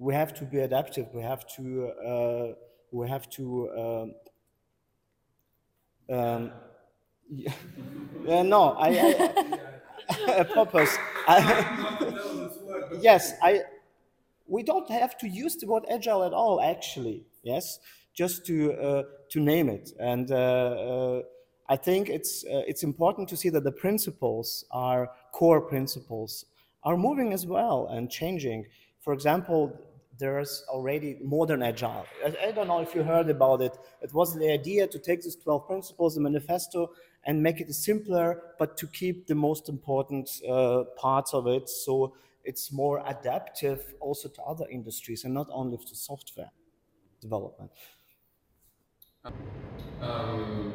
we 0.00 0.14
have 0.14 0.34
to 0.34 0.44
be 0.44 0.58
adaptive. 0.58 1.06
We 1.14 1.22
have 1.22 1.46
to 1.56 1.88
uh, 2.04 2.52
we 2.90 3.08
have 3.08 3.30
to. 3.30 3.70
Um, 3.78 4.14
um, 6.10 6.52
yeah, 7.30 7.52
yeah, 8.24 8.42
no, 8.54 8.76
I, 8.78 10.44
purpose. 10.54 10.96
I, 11.26 12.48
yes, 13.00 13.34
I. 13.42 13.62
We 14.46 14.62
don't 14.62 14.90
have 14.90 15.16
to 15.18 15.28
use 15.28 15.56
the 15.56 15.66
word 15.66 15.84
agile 15.90 16.22
at 16.22 16.32
all, 16.32 16.60
actually. 16.60 17.24
Yes, 17.42 17.78
just 18.12 18.44
to 18.46 18.72
uh, 18.74 19.02
to 19.30 19.40
name 19.40 19.68
it, 19.68 19.92
and 19.98 20.30
uh, 20.30 20.34
uh, 20.34 21.22
I 21.68 21.76
think 21.76 22.08
it's 22.10 22.44
uh, 22.44 22.62
it's 22.66 22.82
important 22.82 23.28
to 23.30 23.36
see 23.36 23.48
that 23.50 23.64
the 23.64 23.72
principles 23.72 24.64
are 24.70 25.10
core 25.32 25.60
principles 25.60 26.44
are 26.82 26.96
moving 26.96 27.32
as 27.32 27.46
well 27.46 27.88
and 27.90 28.10
changing. 28.10 28.66
For 29.00 29.14
example, 29.14 29.72
there's 30.18 30.64
already 30.68 31.18
modern 31.22 31.62
agile. 31.62 32.06
I, 32.24 32.48
I, 32.48 32.52
don't 32.52 32.68
know 32.68 32.80
if 32.80 32.94
you 32.94 33.02
heard 33.02 33.28
about 33.30 33.60
it. 33.62 33.76
It 34.02 34.12
was 34.12 34.34
the 34.34 34.50
idea 34.52 34.86
to 34.86 34.98
take 34.98 35.22
these 35.22 35.36
12 35.36 35.66
principles, 35.66 36.14
the 36.14 36.20
manifesto, 36.20 36.90
and 37.26 37.42
make 37.42 37.60
it 37.60 37.72
simpler, 37.74 38.42
but 38.58 38.76
to 38.78 38.86
keep 38.86 39.26
the 39.26 39.34
most 39.34 39.68
important 39.68 40.30
uh, 40.48 40.84
parts 40.96 41.34
of 41.34 41.46
it. 41.46 41.68
So 41.68 42.14
it's 42.44 42.72
more 42.72 43.02
adaptive 43.06 43.94
also 44.00 44.28
to 44.28 44.42
other 44.42 44.66
industries 44.70 45.24
and 45.24 45.34
not 45.34 45.48
only 45.50 45.78
to 45.78 45.94
software 45.96 46.50
development. 47.20 47.70
Um, 50.00 50.74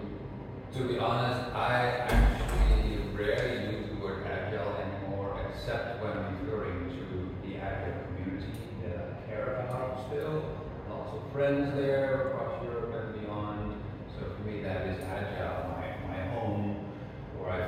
to 0.74 0.84
be 0.84 0.98
honest, 1.00 1.42
I 1.54 2.06
actually 2.10 2.98
rarely 3.14 3.66
use 3.66 3.90
the 3.90 3.96
word 3.98 4.26
agile 4.26 4.78
anymore, 4.78 5.42
except 5.54 6.00
when 6.02 6.24
referring 6.26 6.90
to 6.98 7.38
the 7.42 7.58
agile 7.58 7.98
community 8.08 8.82
that 8.84 8.98
I 9.00 9.26
care 9.28 9.58
about 9.64 10.08
still. 10.08 10.66
Of 11.12 11.32
friends 11.32 11.76
there 11.76 12.28
across 12.30 12.62
Europe 12.62 12.94
and 13.04 13.14
beyond. 13.22 13.74
So 14.20 14.32
for 14.36 14.44
me, 14.44 14.62
that 14.62 14.86
is 14.86 15.00
agile, 15.02 15.66
my, 15.68 15.84
my 16.04 16.20
home 16.22 16.94
where 17.32 17.50
I 17.52 17.62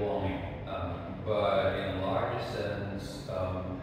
Um, 0.00 1.20
but 1.26 1.76
in 1.76 2.00
a 2.00 2.06
larger 2.06 2.42
sense, 2.42 3.28
um, 3.28 3.82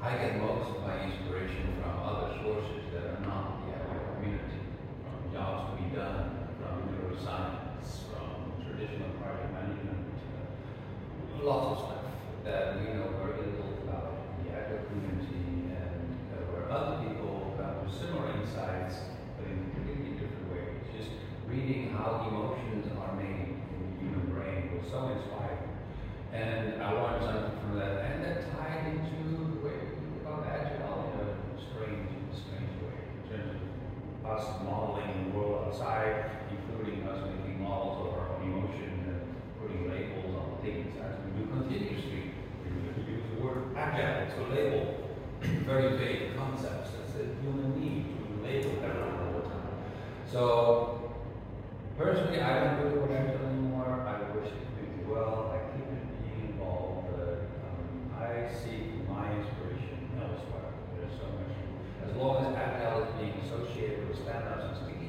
I 0.00 0.16
get 0.16 0.40
most 0.40 0.70
of 0.70 0.80
my 0.80 1.04
inspiration 1.04 1.76
from 1.82 2.00
other 2.00 2.32
sources 2.40 2.88
that 2.94 3.04
are 3.04 3.20
not 3.20 3.60
the 3.68 3.76
agile 3.76 4.14
community, 4.16 4.64
from 5.04 5.30
jobs 5.30 5.76
to 5.76 5.82
be 5.84 5.94
done 5.94 6.48
from 6.56 6.88
neuroscience, 6.88 8.08
from 8.08 8.56
traditional 8.64 9.10
project 9.20 9.52
management, 9.52 10.08
uh, 10.32 11.44
lots 11.44 11.66
of 11.68 11.88
stuff 11.88 12.04
that 12.44 12.80
we 12.80 12.96
know 12.96 13.12
very 13.20 13.52
little 13.52 13.84
about 13.84 14.16
the 14.40 14.56
agile 14.56 14.88
community 14.88 15.68
and 15.76 16.08
uh, 16.32 16.56
where 16.56 16.72
other 16.72 17.04
people 17.04 17.52
come 17.60 17.84
to 17.84 17.92
similar 17.92 18.32
insights, 18.40 19.12
but 19.36 19.44
in 19.44 19.68
completely 19.76 20.16
different 20.16 20.56
ways. 20.56 20.80
Just 20.96 21.10
reading 21.46 21.92
how 21.92 22.24
emotions 22.32 22.88
are 22.96 23.12
made 23.12 23.60
in 23.60 23.76
the 23.76 24.00
human 24.00 24.32
brain 24.32 24.72
was 24.72 24.88
so 24.88 25.12
inspiring. 25.12 25.68
And 26.32 26.79
I 26.90 26.92
learned 26.92 27.22
something 27.22 27.60
from 27.62 27.78
that, 27.78 27.94
and 28.10 28.24
that 28.24 28.50
tied 28.50 28.86
into 28.90 29.54
the 29.54 29.62
way 29.62 29.94
we 29.94 30.20
about 30.26 30.42
agile 30.42 31.14
in 31.14 31.22
a 31.22 31.60
strange, 31.60 32.10
strange 32.34 32.74
way, 32.82 32.98
in 33.14 33.22
terms 33.30 33.62
of 33.62 34.30
us 34.30 34.44
modeling 34.64 35.30
the 35.30 35.38
world 35.38 35.68
outside 35.68 36.40
including 36.50 37.06
us 37.06 37.30
making 37.30 37.62
models 37.62 38.08
of 38.08 38.18
our 38.18 38.28
own 38.36 38.42
emotion 38.42 38.90
and 39.06 39.20
putting 39.60 39.90
labels 39.90 40.34
on 40.34 40.58
things 40.62 40.94
as 40.98 41.14
we 41.24 41.40
do 41.40 41.50
continuously. 41.50 42.34
We 42.64 43.12
use 43.12 43.22
the 43.34 43.44
word 43.44 43.76
agile 43.76 44.26
to 44.34 44.54
label 44.54 45.00
very 45.40 45.96
vague 45.96 46.36
concepts. 46.36 46.90
That's 46.90 47.14
a 47.16 47.42
human 47.42 47.78
need 47.80 48.04
to 48.18 48.42
label 48.42 48.82
everything 48.84 49.18
all 49.20 49.40
the 49.40 49.48
time. 49.48 49.74
So, 50.30 51.14
personally, 51.96 52.40
I 52.40 52.64
don't 52.64 52.92
do 52.92 53.00
what 53.00 53.10
agile 53.10 53.46
anymore. 53.46 54.06
I 54.06 54.36
wish 54.36 54.48
it 54.48 54.66
could 54.76 54.98
be 54.98 55.04
well. 55.10 55.54
I 55.54 55.70
keep 55.72 55.86
it 55.86 56.04
being 56.22 56.52
involved, 56.52 57.08
but 57.12 57.50
um, 57.64 58.10
I 58.18 58.52
seek 58.52 59.08
my 59.08 59.32
inspiration 59.32 60.10
elsewhere. 60.18 60.74
There's 60.98 61.14
so 61.18 61.26
much. 61.38 61.54
As 62.04 62.16
long 62.16 62.44
as 62.44 62.54
agile 62.54 63.04
is 63.04 63.10
being 63.20 63.40
associated 63.44 64.08
with 64.08 64.18
stand-ups 64.18 64.64
and 64.64 64.76
stickies, 64.76 65.00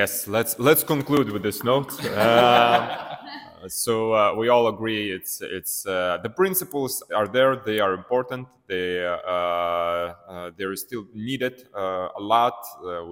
Yes, 0.00 0.26
let's 0.26 0.58
let's 0.58 0.82
conclude 0.82 1.28
with 1.30 1.42
this 1.42 1.62
note. 1.62 1.92
Uh, 3.60 3.68
so 3.68 4.14
uh, 4.14 4.34
we 4.34 4.48
all 4.48 4.66
agree 4.68 5.12
it's 5.12 5.42
it's 5.42 5.84
uh, 5.84 6.16
the 6.22 6.30
principles 6.30 7.02
are 7.14 7.28
there. 7.28 7.56
They 7.56 7.78
are 7.78 7.92
important. 7.92 8.48
They 8.66 9.04
uh, 9.04 9.10
uh, 9.10 10.50
they're 10.56 10.74
still 10.76 11.04
needed 11.12 11.68
uh, 11.76 12.20
a 12.20 12.22
lot. 12.34 12.58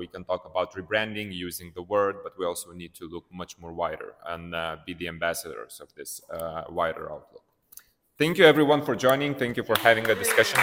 we 0.01 0.07
can 0.07 0.24
talk 0.24 0.42
about 0.46 0.68
rebranding 0.79 1.29
using 1.48 1.72
the 1.74 1.83
word, 1.83 2.14
but 2.24 2.33
we 2.38 2.46
also 2.46 2.72
need 2.72 2.94
to 2.94 3.05
look 3.14 3.27
much 3.31 3.59
more 3.59 3.74
wider 3.83 4.11
and 4.33 4.55
be 4.87 4.94
the 4.94 5.09
ambassadors 5.09 5.81
of 5.85 5.88
this 5.98 6.22
wider 6.70 7.05
outlook. 7.14 7.44
Thank 8.16 8.38
you 8.38 8.46
everyone 8.46 8.81
for 8.88 8.96
joining. 8.96 9.35
Thank 9.35 9.59
you 9.59 9.64
for 9.64 9.77
having 9.88 10.05
a 10.11 10.14
discussion. 10.14 10.61